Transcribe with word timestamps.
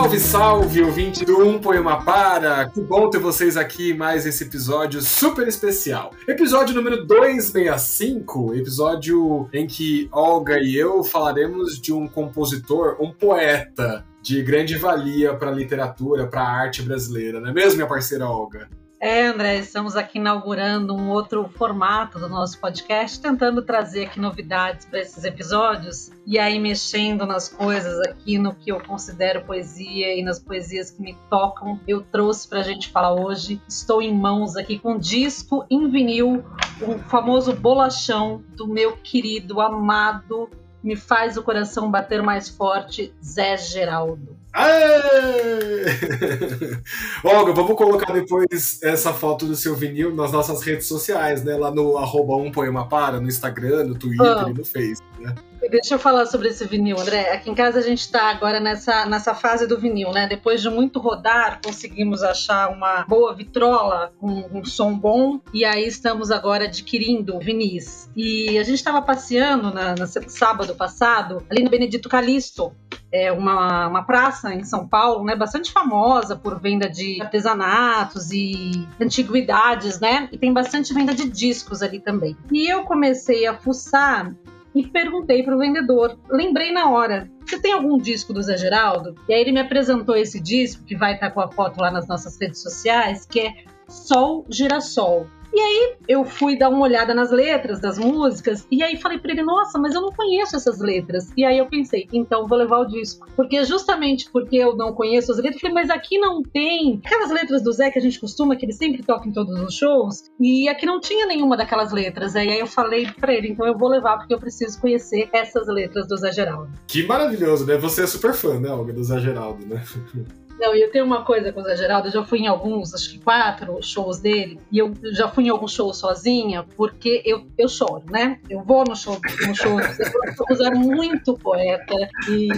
Salve, 0.00 0.18
salve, 0.18 0.82
ouvinte 0.82 1.26
do 1.26 1.46
Um 1.46 1.58
Poema 1.58 2.02
Para! 2.02 2.70
Que 2.70 2.80
bom 2.80 3.10
ter 3.10 3.18
vocês 3.18 3.58
aqui 3.58 3.92
mais 3.92 4.24
esse 4.24 4.44
episódio 4.44 4.98
super 5.02 5.46
especial. 5.46 6.12
Episódio 6.26 6.74
número 6.74 7.04
265, 7.04 8.54
episódio 8.54 9.46
em 9.52 9.66
que 9.66 10.08
Olga 10.10 10.58
e 10.58 10.74
eu 10.74 11.04
falaremos 11.04 11.78
de 11.78 11.92
um 11.92 12.08
compositor, 12.08 12.96
um 12.98 13.12
poeta 13.12 14.02
de 14.22 14.42
grande 14.42 14.74
valia 14.78 15.34
para 15.34 15.50
a 15.50 15.54
literatura, 15.54 16.26
para 16.26 16.40
a 16.40 16.50
arte 16.50 16.80
brasileira, 16.80 17.38
não 17.38 17.50
é 17.50 17.52
mesmo, 17.52 17.76
minha 17.76 17.86
parceira 17.86 18.26
Olga? 18.26 18.70
É, 19.02 19.28
André, 19.28 19.56
estamos 19.56 19.96
aqui 19.96 20.18
inaugurando 20.18 20.94
um 20.94 21.08
outro 21.08 21.48
formato 21.56 22.18
do 22.18 22.28
nosso 22.28 22.60
podcast, 22.60 23.18
tentando 23.18 23.62
trazer 23.62 24.04
aqui 24.04 24.20
novidades 24.20 24.84
para 24.84 25.00
esses 25.00 25.24
episódios 25.24 26.10
e 26.26 26.38
aí 26.38 26.58
mexendo 26.58 27.24
nas 27.24 27.48
coisas 27.48 27.98
aqui 28.00 28.36
no 28.36 28.54
que 28.54 28.70
eu 28.70 28.78
considero 28.78 29.42
poesia 29.46 30.14
e 30.14 30.22
nas 30.22 30.38
poesias 30.38 30.90
que 30.90 31.00
me 31.00 31.16
tocam. 31.30 31.80
Eu 31.88 32.02
trouxe 32.02 32.46
para 32.46 32.60
a 32.60 32.62
gente 32.62 32.90
falar 32.90 33.14
hoje. 33.14 33.58
Estou 33.66 34.02
em 34.02 34.14
mãos 34.14 34.54
aqui 34.54 34.78
com 34.78 34.92
um 34.92 34.98
disco 34.98 35.64
em 35.70 35.88
vinil, 35.88 36.44
o 36.82 36.98
famoso 37.08 37.54
bolachão 37.54 38.44
do 38.54 38.68
meu 38.68 38.98
querido, 38.98 39.62
amado, 39.62 40.50
me 40.82 40.94
faz 40.94 41.38
o 41.38 41.42
coração 41.42 41.90
bater 41.90 42.22
mais 42.22 42.50
forte, 42.50 43.14
Zé 43.24 43.56
Geraldo. 43.56 44.39
Aê! 44.52 45.84
Olga, 47.22 47.52
vamos 47.52 47.76
colocar 47.76 48.12
depois 48.12 48.80
essa 48.82 49.12
foto 49.12 49.46
do 49.46 49.54
seu 49.54 49.74
vinil 49.76 50.14
nas 50.14 50.32
nossas 50.32 50.62
redes 50.62 50.86
sociais, 50.86 51.44
né? 51.44 51.56
Lá 51.56 51.70
no 51.70 51.96
arroba 51.96 52.36
um 52.36 52.50
poema 52.50 52.88
para, 52.88 53.20
no 53.20 53.28
Instagram, 53.28 53.84
no 53.84 53.94
Twitter 53.98 54.48
e 54.48 54.54
no 54.54 54.64
Facebook, 54.64 55.22
né? 55.22 55.34
Deixa 55.68 55.94
eu 55.94 55.98
falar 55.98 56.26
sobre 56.26 56.48
esse 56.48 56.64
vinil, 56.64 56.98
André. 56.98 57.32
Aqui 57.32 57.50
em 57.50 57.54
casa 57.54 57.78
a 57.78 57.82
gente 57.82 58.00
está 58.00 58.30
agora 58.30 58.58
nessa, 58.58 59.04
nessa 59.06 59.34
fase 59.34 59.66
do 59.66 59.78
vinil, 59.78 60.10
né? 60.10 60.26
Depois 60.26 60.62
de 60.62 60.70
muito 60.70 60.98
rodar, 60.98 61.60
conseguimos 61.64 62.22
achar 62.22 62.70
uma 62.70 63.04
boa 63.06 63.34
vitrola 63.34 64.12
com 64.18 64.48
um 64.52 64.64
som 64.64 64.96
bom 64.96 65.40
e 65.52 65.64
aí 65.64 65.86
estamos 65.86 66.30
agora 66.30 66.64
adquirindo 66.64 67.38
vinis. 67.38 68.10
E 68.16 68.58
a 68.58 68.62
gente 68.62 68.76
estava 68.76 69.02
passeando 69.02 69.72
na, 69.72 69.94
na, 69.94 70.06
sábado 70.06 70.74
passado 70.74 71.44
ali 71.50 71.62
no 71.62 71.70
Benedito 71.70 72.08
Calixto, 72.08 72.72
é 73.12 73.30
uma, 73.32 73.88
uma 73.88 74.04
praça 74.04 74.54
em 74.54 74.64
São 74.64 74.86
Paulo, 74.86 75.24
né, 75.24 75.34
bastante 75.34 75.72
famosa 75.72 76.36
por 76.36 76.60
venda 76.60 76.88
de 76.88 77.20
artesanatos 77.20 78.30
e 78.30 78.86
antiguidades, 79.00 79.98
né? 79.98 80.28
E 80.32 80.38
tem 80.38 80.52
bastante 80.52 80.94
venda 80.94 81.12
de 81.14 81.28
discos 81.28 81.82
ali 81.82 82.00
também. 82.00 82.36
E 82.52 82.68
eu 82.68 82.84
comecei 82.84 83.46
a 83.46 83.54
fuçar 83.54 84.32
e 84.74 84.86
perguntei 84.86 85.42
para 85.42 85.54
o 85.54 85.58
vendedor. 85.58 86.18
Lembrei 86.28 86.72
na 86.72 86.90
hora: 86.90 87.30
você 87.44 87.58
tem 87.60 87.72
algum 87.72 87.98
disco 87.98 88.32
do 88.32 88.42
Zé 88.42 88.56
Geraldo? 88.56 89.14
E 89.28 89.34
aí 89.34 89.40
ele 89.40 89.52
me 89.52 89.60
apresentou 89.60 90.16
esse 90.16 90.40
disco, 90.40 90.84
que 90.84 90.96
vai 90.96 91.14
estar 91.14 91.30
com 91.30 91.40
a 91.40 91.50
foto 91.50 91.80
lá 91.80 91.90
nas 91.90 92.06
nossas 92.06 92.38
redes 92.40 92.60
sociais, 92.60 93.26
que 93.26 93.40
é 93.40 93.54
Sol 93.88 94.46
Girassol. 94.48 95.26
E 95.52 95.60
aí 95.60 95.96
eu 96.08 96.24
fui 96.24 96.56
dar 96.56 96.68
uma 96.68 96.82
olhada 96.82 97.14
nas 97.14 97.30
letras 97.30 97.80
das 97.80 97.98
músicas 97.98 98.66
e 98.70 98.82
aí 98.82 98.96
falei 98.96 99.18
para 99.18 99.32
ele, 99.32 99.42
nossa, 99.42 99.78
mas 99.78 99.94
eu 99.94 100.00
não 100.00 100.12
conheço 100.12 100.56
essas 100.56 100.78
letras. 100.80 101.30
E 101.36 101.44
aí 101.44 101.58
eu 101.58 101.66
pensei, 101.66 102.08
então 102.12 102.46
vou 102.46 102.56
levar 102.56 102.78
o 102.78 102.84
disco. 102.84 103.26
Porque 103.34 103.64
justamente 103.64 104.30
porque 104.30 104.56
eu 104.56 104.76
não 104.76 104.92
conheço 104.92 105.32
as 105.32 105.38
letras, 105.38 105.56
eu 105.56 105.60
falei, 105.60 105.74
mas 105.74 105.90
aqui 105.90 106.18
não 106.18 106.42
tem 106.42 107.00
aquelas 107.04 107.30
letras 107.30 107.62
do 107.62 107.72
Zé 107.72 107.90
que 107.90 107.98
a 107.98 108.02
gente 108.02 108.20
costuma, 108.20 108.56
que 108.56 108.64
ele 108.64 108.72
sempre 108.72 109.02
toca 109.02 109.28
em 109.28 109.32
todos 109.32 109.60
os 109.60 109.74
shows. 109.74 110.30
E 110.38 110.68
aqui 110.68 110.86
não 110.86 111.00
tinha 111.00 111.26
nenhuma 111.26 111.56
daquelas 111.56 111.92
letras. 111.92 112.34
E 112.34 112.38
aí 112.38 112.58
eu 112.58 112.66
falei 112.66 113.06
para 113.12 113.34
ele, 113.34 113.48
então 113.48 113.66
eu 113.66 113.76
vou 113.76 113.88
levar 113.88 114.18
porque 114.18 114.34
eu 114.34 114.38
preciso 114.38 114.80
conhecer 114.80 115.28
essas 115.32 115.66
letras 115.66 116.06
do 116.06 116.16
Zé 116.16 116.32
Geraldo. 116.32 116.70
Que 116.86 117.02
maravilhoso, 117.04 117.66
né? 117.66 117.76
Você 117.76 118.04
é 118.04 118.06
super 118.06 118.32
fã, 118.32 118.58
né, 118.60 118.70
Olga, 118.70 118.92
do 118.92 119.02
Zé 119.02 119.18
Geraldo, 119.18 119.66
né? 119.66 119.82
Não, 120.60 120.74
e 120.74 120.82
eu 120.82 120.90
tenho 120.90 121.06
uma 121.06 121.24
coisa 121.24 121.50
com 121.54 121.62
o 121.62 121.64
Zé 121.64 121.74
Geraldo, 121.74 122.08
eu 122.08 122.12
já 122.12 122.22
fui 122.22 122.40
em 122.40 122.46
alguns, 122.46 122.92
acho 122.92 123.12
que 123.12 123.18
quatro 123.18 123.82
shows 123.82 124.18
dele, 124.18 124.60
e 124.70 124.76
eu 124.76 124.92
já 125.12 125.26
fui 125.26 125.44
em 125.44 125.48
alguns 125.48 125.72
shows 125.72 125.96
sozinha, 125.96 126.66
porque 126.76 127.22
eu, 127.24 127.46
eu 127.56 127.66
choro, 127.66 128.04
né? 128.10 128.38
Eu 128.48 128.62
vou 128.62 128.84
no 128.84 128.94
show, 128.94 129.18
no 129.48 129.54
show, 129.54 129.80
eu 129.80 130.66
é 130.66 130.70
muito 130.74 131.32
poeta, 131.38 131.94
e, 132.28 132.48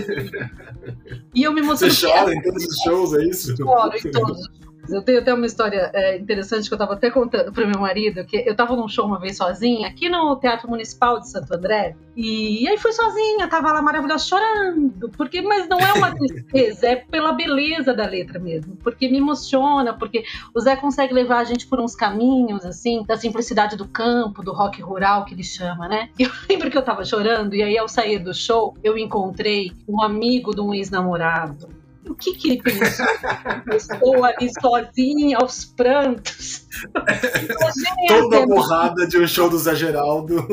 e 1.33 1.45
eu 1.45 1.53
me 1.53 1.61
emociono. 1.61 1.93
Você 1.93 2.09
chora 2.09 2.35
em 2.35 2.43
todos 2.43 2.65
os 2.65 2.77
shows, 2.83 3.15
é 3.15 3.25
isso? 3.25 3.57
Choro 3.57 3.97
em 3.97 4.11
todos 4.11 4.41
os 4.41 4.47
shows. 4.47 4.72
Eu 4.92 5.03
tenho 5.03 5.20
até 5.20 5.32
uma 5.32 5.47
história 5.47 5.91
é, 5.94 6.16
interessante 6.16 6.69
que 6.69 6.75
eu 6.75 6.76
estava 6.76 6.94
até 6.94 7.10
contando 7.10 7.53
para 7.53 7.66
meu 7.66 7.80
marido, 7.80 8.25
que 8.25 8.36
eu 8.36 8.53
estava 8.53 8.76
num 8.76 8.88
show 8.88 9.06
uma 9.06 9.19
vez 9.19 9.36
sozinha, 9.36 9.88
aqui 9.88 10.08
no 10.08 10.36
Teatro 10.36 10.69
Municipal 10.69 11.20
de 11.20 11.30
Santo 11.30 11.54
André, 11.54 11.97
e, 12.14 12.69
aí 12.69 12.76
fui 12.76 12.92
sozinha, 12.92 13.48
tava 13.48 13.72
lá 13.72 13.80
maravilhosa, 13.80 14.25
chorando, 14.25 15.08
porque 15.16 15.41
mas 15.41 15.66
não 15.69 15.78
é 15.78 15.92
uma 15.94 16.12
tristeza, 16.14 16.86
é 16.86 16.97
pela 16.97 17.32
beleza 17.32 17.94
da 17.94 18.06
letra 18.06 18.38
mesmo, 18.38 18.76
porque 18.76 19.08
me 19.08 19.19
emociona, 19.19 19.94
porque 19.94 20.25
o 20.54 20.60
Zé 20.60 20.76
consegue 20.76 21.14
levar 21.14 21.38
a 21.38 21.44
gente 21.44 21.66
por 21.66 21.80
uns 21.80 21.94
caminhos, 21.94 22.64
assim, 22.66 23.03
da 23.04 23.16
simplicidade 23.16 23.76
do 23.76 23.88
campo, 23.88 24.42
do 24.42 24.53
rock 24.53 24.82
rural 24.82 25.24
que 25.24 25.34
ele 25.34 25.44
chama, 25.44 25.88
né? 25.88 26.10
E 26.19 26.24
eu 26.24 26.30
lembro 26.48 26.70
que 26.70 26.76
eu 26.76 26.82
tava 26.82 27.04
chorando, 27.04 27.54
e 27.54 27.62
aí 27.62 27.78
ao 27.78 27.88
sair 27.88 28.19
do 28.19 28.34
show, 28.34 28.76
eu 28.84 28.98
encontrei 28.98 29.72
um 29.88 30.03
amigo 30.03 30.54
de 30.54 30.60
um 30.60 30.74
ex-namorado, 30.74 31.81
o 32.09 32.15
que 32.15 32.35
que 32.35 32.51
ele 32.53 32.63
pensou? 32.63 33.07
Estou 33.73 34.25
ali 34.25 34.51
sozinha, 34.61 35.39
aos 35.39 35.65
prantos. 35.65 36.67
Toda 38.09 38.47
borrada 38.47 39.07
de 39.07 39.19
um 39.19 39.27
show 39.27 39.49
do 39.49 39.59
Zé 39.59 39.75
Geraldo. 39.75 40.47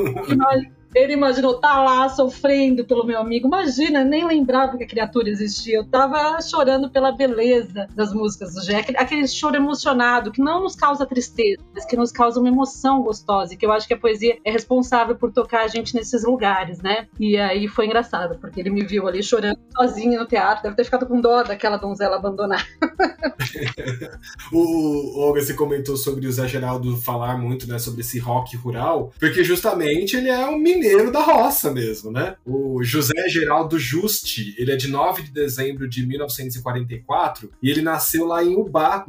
Ele 0.93 1.13
imaginou, 1.13 1.59
tá 1.59 1.81
lá 1.81 2.09
sofrendo 2.09 2.85
pelo 2.85 3.05
meu 3.05 3.19
amigo. 3.19 3.47
Imagina, 3.47 4.03
nem 4.03 4.25
lembrava 4.25 4.77
que 4.77 4.83
a 4.83 4.87
criatura 4.87 5.29
existia. 5.29 5.77
Eu 5.77 5.85
tava 5.85 6.41
chorando 6.41 6.89
pela 6.89 7.11
beleza 7.11 7.87
das 7.95 8.13
músicas 8.13 8.55
do 8.55 8.61
Jack. 8.61 8.95
Aquele 8.97 9.27
choro 9.27 9.55
emocionado 9.55 10.31
que 10.31 10.41
não 10.41 10.63
nos 10.63 10.75
causa 10.75 11.05
tristeza, 11.05 11.61
mas 11.73 11.85
que 11.85 11.95
nos 11.95 12.11
causa 12.11 12.39
uma 12.39 12.49
emoção 12.49 13.03
gostosa. 13.03 13.53
E 13.53 13.57
que 13.57 13.65
eu 13.65 13.71
acho 13.71 13.87
que 13.87 13.93
a 13.93 13.97
poesia 13.97 14.37
é 14.43 14.51
responsável 14.51 15.15
por 15.15 15.31
tocar 15.31 15.63
a 15.63 15.67
gente 15.67 15.95
nesses 15.95 16.23
lugares, 16.23 16.81
né? 16.81 17.07
E 17.19 17.37
aí 17.37 17.67
foi 17.67 17.85
engraçado, 17.85 18.37
porque 18.39 18.59
ele 18.59 18.69
me 18.69 18.83
viu 18.83 19.07
ali 19.07 19.21
chorando 19.21 19.59
sozinho 19.75 20.19
no 20.19 20.27
teatro. 20.27 20.63
Deve 20.63 20.75
ter 20.75 20.83
ficado 20.83 21.05
com 21.05 21.21
dó 21.21 21.43
daquela 21.43 21.77
donzela 21.77 22.15
abandonada. 22.15 22.63
o 24.51 25.19
Olga, 25.19 25.41
você 25.41 25.53
comentou 25.53 25.95
sobre 25.97 26.27
o 26.27 26.31
Zé 26.31 26.47
Geraldo 26.47 26.97
falar 26.97 27.37
muito, 27.37 27.67
né, 27.67 27.79
sobre 27.79 28.01
esse 28.01 28.19
rock 28.19 28.55
rural, 28.57 29.11
porque 29.19 29.43
justamente 29.43 30.15
ele 30.15 30.29
é 30.29 30.47
um 30.47 30.57
mineiro 30.79 31.11
da 31.11 31.21
roça 31.21 31.71
mesmo, 31.71 32.11
né? 32.11 32.35
O 32.45 32.81
José 32.81 33.27
Geraldo 33.27 33.77
Juste, 33.77 34.55
ele 34.57 34.71
é 34.71 34.75
de 34.75 34.87
9 34.87 35.23
de 35.23 35.31
dezembro 35.31 35.87
de 35.87 36.05
1944 36.07 37.51
e 37.61 37.69
ele 37.69 37.81
nasceu 37.81 38.25
lá 38.25 38.43
em 38.43 38.55
Ubá, 38.55 39.05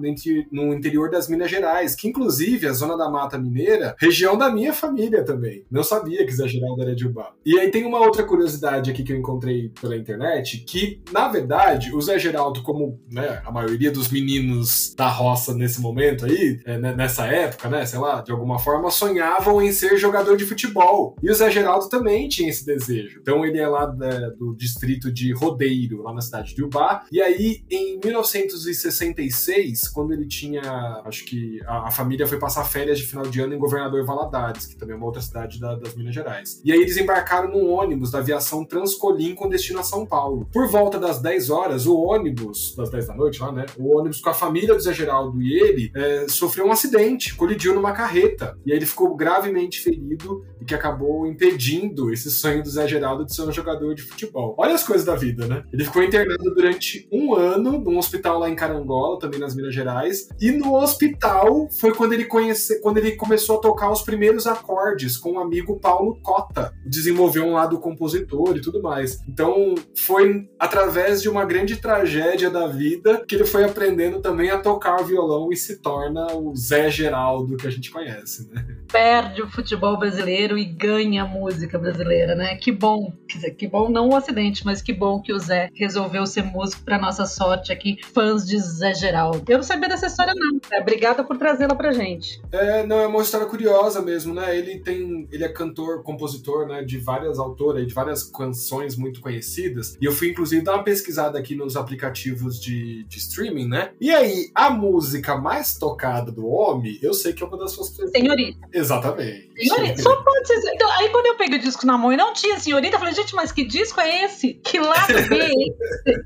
no 0.50 0.74
interior 0.74 1.10
das 1.10 1.28
Minas 1.28 1.50
Gerais, 1.50 1.94
que 1.94 2.08
inclusive 2.08 2.66
a 2.66 2.72
zona 2.72 2.96
da 2.96 3.08
Mata 3.08 3.38
Mineira, 3.38 3.94
região 3.98 4.36
da 4.36 4.50
minha 4.50 4.72
família 4.72 5.24
também. 5.24 5.64
Não 5.70 5.84
sabia 5.84 6.26
que 6.26 6.32
Zé 6.32 6.48
Geraldo 6.48 6.82
era 6.82 6.94
de 6.94 7.06
Ubá. 7.06 7.32
E 7.46 7.58
aí 7.58 7.70
tem 7.70 7.86
uma 7.86 8.00
outra 8.00 8.24
curiosidade 8.24 8.90
aqui 8.90 9.04
que 9.04 9.12
eu 9.12 9.16
encontrei 9.16 9.72
pela 9.80 9.96
internet, 9.96 10.58
que 10.66 11.00
na 11.12 11.28
verdade 11.28 11.94
o 11.94 12.00
Zé 12.00 12.18
Geraldo, 12.18 12.62
como 12.62 13.00
né, 13.10 13.40
a 13.44 13.52
maioria 13.52 13.90
dos 13.90 14.08
meninos 14.08 14.94
da 14.96 15.08
roça 15.08 15.54
nesse 15.54 15.80
momento 15.80 16.26
aí, 16.26 16.60
é, 16.64 16.78
né, 16.78 16.94
nessa 16.94 17.26
época, 17.26 17.68
né, 17.68 17.86
sei 17.86 17.98
lá, 17.98 18.20
de 18.20 18.32
alguma 18.32 18.58
forma 18.58 18.90
sonhavam 18.90 19.62
em 19.62 19.72
ser 19.72 19.96
jogador 19.96 20.36
de 20.36 20.44
futebol. 20.44 21.16
E 21.22 21.30
o 21.30 21.34
Zé 21.34 21.50
Geraldo 21.50 21.59
também 21.88 22.28
tinha 22.28 22.48
esse 22.48 22.64
desejo. 22.64 23.20
Então 23.20 23.44
ele 23.44 23.58
é 23.58 23.68
lá 23.68 23.86
da, 23.86 24.30
do 24.30 24.54
distrito 24.54 25.12
de 25.12 25.32
Rodeiro, 25.32 26.02
lá 26.02 26.12
na 26.12 26.20
cidade 26.20 26.54
de 26.54 26.62
Ubá. 26.62 27.04
E 27.10 27.20
aí, 27.20 27.62
em 27.70 27.98
1966, 28.02 29.88
quando 29.88 30.12
ele 30.12 30.26
tinha. 30.26 30.62
Acho 31.04 31.24
que 31.24 31.60
a, 31.66 31.88
a 31.88 31.90
família 31.90 32.26
foi 32.26 32.38
passar 32.38 32.64
férias 32.64 32.98
de 32.98 33.06
final 33.06 33.26
de 33.26 33.40
ano 33.40 33.54
em 33.54 33.58
Governador 33.58 34.04
Valadares, 34.04 34.66
que 34.66 34.76
também 34.76 34.94
é 34.94 34.96
uma 34.96 35.06
outra 35.06 35.22
cidade 35.22 35.60
da, 35.60 35.74
das 35.74 35.94
Minas 35.94 36.14
Gerais. 36.14 36.60
E 36.64 36.72
aí 36.72 36.80
eles 36.80 36.96
embarcaram 36.96 37.50
num 37.50 37.68
ônibus 37.70 38.10
da 38.10 38.18
aviação 38.18 38.64
Transcolim 38.64 39.34
com 39.34 39.48
destino 39.48 39.80
a 39.80 39.82
São 39.82 40.06
Paulo. 40.06 40.46
Por 40.52 40.68
volta 40.68 40.98
das 40.98 41.20
10 41.20 41.50
horas, 41.50 41.86
o 41.86 41.96
ônibus, 41.96 42.74
das 42.76 42.90
10 42.90 43.06
da 43.08 43.14
noite 43.14 43.40
lá, 43.40 43.52
né? 43.52 43.66
O 43.78 43.96
ônibus 43.96 44.20
com 44.20 44.30
a 44.30 44.34
família 44.34 44.74
do 44.74 44.80
Zé 44.80 44.92
Geraldo 44.92 45.40
e 45.42 45.52
ele 45.52 45.90
é, 45.94 46.26
sofreu 46.28 46.66
um 46.66 46.72
acidente, 46.72 47.34
colidiu 47.34 47.74
numa 47.74 47.92
carreta. 47.92 48.58
E 48.64 48.72
aí 48.72 48.78
ele 48.78 48.86
ficou 48.86 49.14
gravemente 49.16 49.80
ferido 49.80 50.44
e 50.60 50.64
que 50.64 50.74
acabou 50.74 51.26
impedindo 51.26 52.12
esse 52.12 52.30
sonho 52.30 52.62
do 52.62 52.70
Zé 52.70 52.86
Geraldo 52.86 53.24
de 53.24 53.34
ser 53.34 53.42
um 53.42 53.52
jogador 53.52 53.94
de 53.94 54.02
futebol. 54.02 54.54
Olha 54.58 54.74
as 54.74 54.84
coisas 54.84 55.06
da 55.06 55.14
vida, 55.14 55.46
né? 55.46 55.64
Ele 55.72 55.84
ficou 55.84 56.02
internado 56.02 56.54
durante 56.54 57.08
um 57.10 57.34
ano 57.34 57.78
num 57.78 57.98
hospital 57.98 58.38
lá 58.38 58.48
em 58.48 58.54
Carangola, 58.54 59.18
também 59.18 59.40
nas 59.40 59.54
Minas 59.54 59.74
Gerais, 59.74 60.28
e 60.40 60.50
no 60.50 60.74
hospital 60.74 61.68
foi 61.70 61.94
quando 61.94 62.12
ele 62.12 62.24
conhece, 62.24 62.80
quando 62.80 62.98
ele 62.98 63.12
começou 63.12 63.58
a 63.58 63.60
tocar 63.60 63.90
os 63.90 64.02
primeiros 64.02 64.46
acordes 64.46 65.16
com 65.16 65.30
o 65.30 65.34
um 65.34 65.40
amigo 65.40 65.78
Paulo 65.80 66.18
Cota, 66.22 66.72
desenvolveu 66.84 67.44
um 67.44 67.52
lado 67.52 67.78
compositor 67.78 68.56
e 68.56 68.60
tudo 68.60 68.82
mais. 68.82 69.20
Então 69.28 69.74
foi 69.96 70.48
através 70.58 71.22
de 71.22 71.28
uma 71.28 71.44
grande 71.44 71.76
tragédia 71.76 72.50
da 72.50 72.66
vida 72.66 73.24
que 73.26 73.34
ele 73.34 73.44
foi 73.44 73.64
aprendendo 73.64 74.20
também 74.20 74.50
a 74.50 74.58
tocar 74.58 75.02
violão 75.02 75.52
e 75.52 75.56
se 75.56 75.80
torna 75.80 76.34
o 76.34 76.54
Zé 76.54 76.90
Geraldo 76.90 77.56
que 77.56 77.66
a 77.66 77.70
gente 77.70 77.90
conhece, 77.90 78.48
né? 78.52 78.64
Perde 78.90 79.42
o 79.42 79.50
futebol 79.50 79.98
brasileiro 79.98 80.49
e 80.58 80.64
ganha 80.64 81.22
a 81.22 81.26
música 81.26 81.78
brasileira, 81.78 82.34
né? 82.34 82.56
Que 82.56 82.72
bom, 82.72 83.12
quer 83.28 83.36
dizer, 83.36 83.50
que 83.52 83.66
bom 83.66 83.88
não 83.88 84.08
o 84.08 84.16
acidente, 84.16 84.64
mas 84.64 84.82
que 84.82 84.92
bom 84.92 85.20
que 85.20 85.32
o 85.32 85.38
Zé 85.38 85.68
resolveu 85.74 86.26
ser 86.26 86.42
músico 86.42 86.82
para 86.82 86.98
nossa 86.98 87.26
sorte 87.26 87.72
aqui, 87.72 87.98
fãs 88.12 88.46
de 88.46 88.58
Zé 88.58 88.94
Geraldo. 88.94 89.44
Eu 89.48 89.58
não 89.58 89.62
sabia 89.62 89.88
dessa 89.88 90.06
história 90.06 90.32
não. 90.34 90.58
É, 90.72 90.80
obrigada 90.80 91.22
por 91.22 91.36
trazê-la 91.36 91.74
pra 91.74 91.92
gente. 91.92 92.40
É, 92.52 92.84
não, 92.86 92.98
é 92.98 93.06
uma 93.06 93.22
história 93.22 93.46
curiosa 93.46 94.02
mesmo, 94.02 94.34
né? 94.34 94.56
Ele 94.56 94.78
tem, 94.80 95.28
ele 95.30 95.44
é 95.44 95.48
cantor, 95.48 96.02
compositor, 96.02 96.66
né, 96.66 96.82
de 96.82 96.98
várias 96.98 97.38
autoras, 97.38 97.86
de 97.86 97.94
várias 97.94 98.22
canções 98.22 98.96
muito 98.96 99.20
conhecidas. 99.20 99.96
E 100.00 100.04
eu 100.04 100.12
fui 100.12 100.30
inclusive 100.30 100.62
dar 100.62 100.74
uma 100.74 100.84
pesquisada 100.84 101.38
aqui 101.38 101.54
nos 101.54 101.76
aplicativos 101.76 102.60
de, 102.60 103.04
de 103.04 103.18
streaming, 103.18 103.68
né? 103.68 103.92
E 104.00 104.10
aí, 104.10 104.50
a 104.54 104.70
música 104.70 105.36
mais 105.36 105.76
tocada 105.76 106.32
do 106.32 106.46
homem, 106.46 106.98
eu 107.02 107.14
sei 107.14 107.32
que 107.32 107.42
é 107.42 107.46
uma 107.46 107.58
das 107.58 107.72
suas 107.72 107.90
Senhorita. 108.10 108.68
Exatamente. 108.72 109.50
Senhorita, 109.56 110.02
só 110.02 110.22
pode 110.22 110.39
Então, 110.74 110.90
aí 110.92 111.08
quando 111.10 111.26
eu 111.26 111.36
peguei 111.36 111.58
o 111.58 111.62
disco 111.62 111.86
na 111.86 111.98
mão 111.98 112.12
e 112.12 112.16
não 112.16 112.32
tinha 112.32 112.58
senhorita, 112.58 112.96
eu 112.96 112.98
falei, 112.98 113.14
gente, 113.14 113.34
mas 113.34 113.52
que 113.52 113.64
disco 113.64 114.00
é 114.00 114.24
esse? 114.24 114.54
Que 114.54 114.78
lado 114.78 115.12
B 115.28 115.36
é 115.36 115.50
esse? 115.50 116.24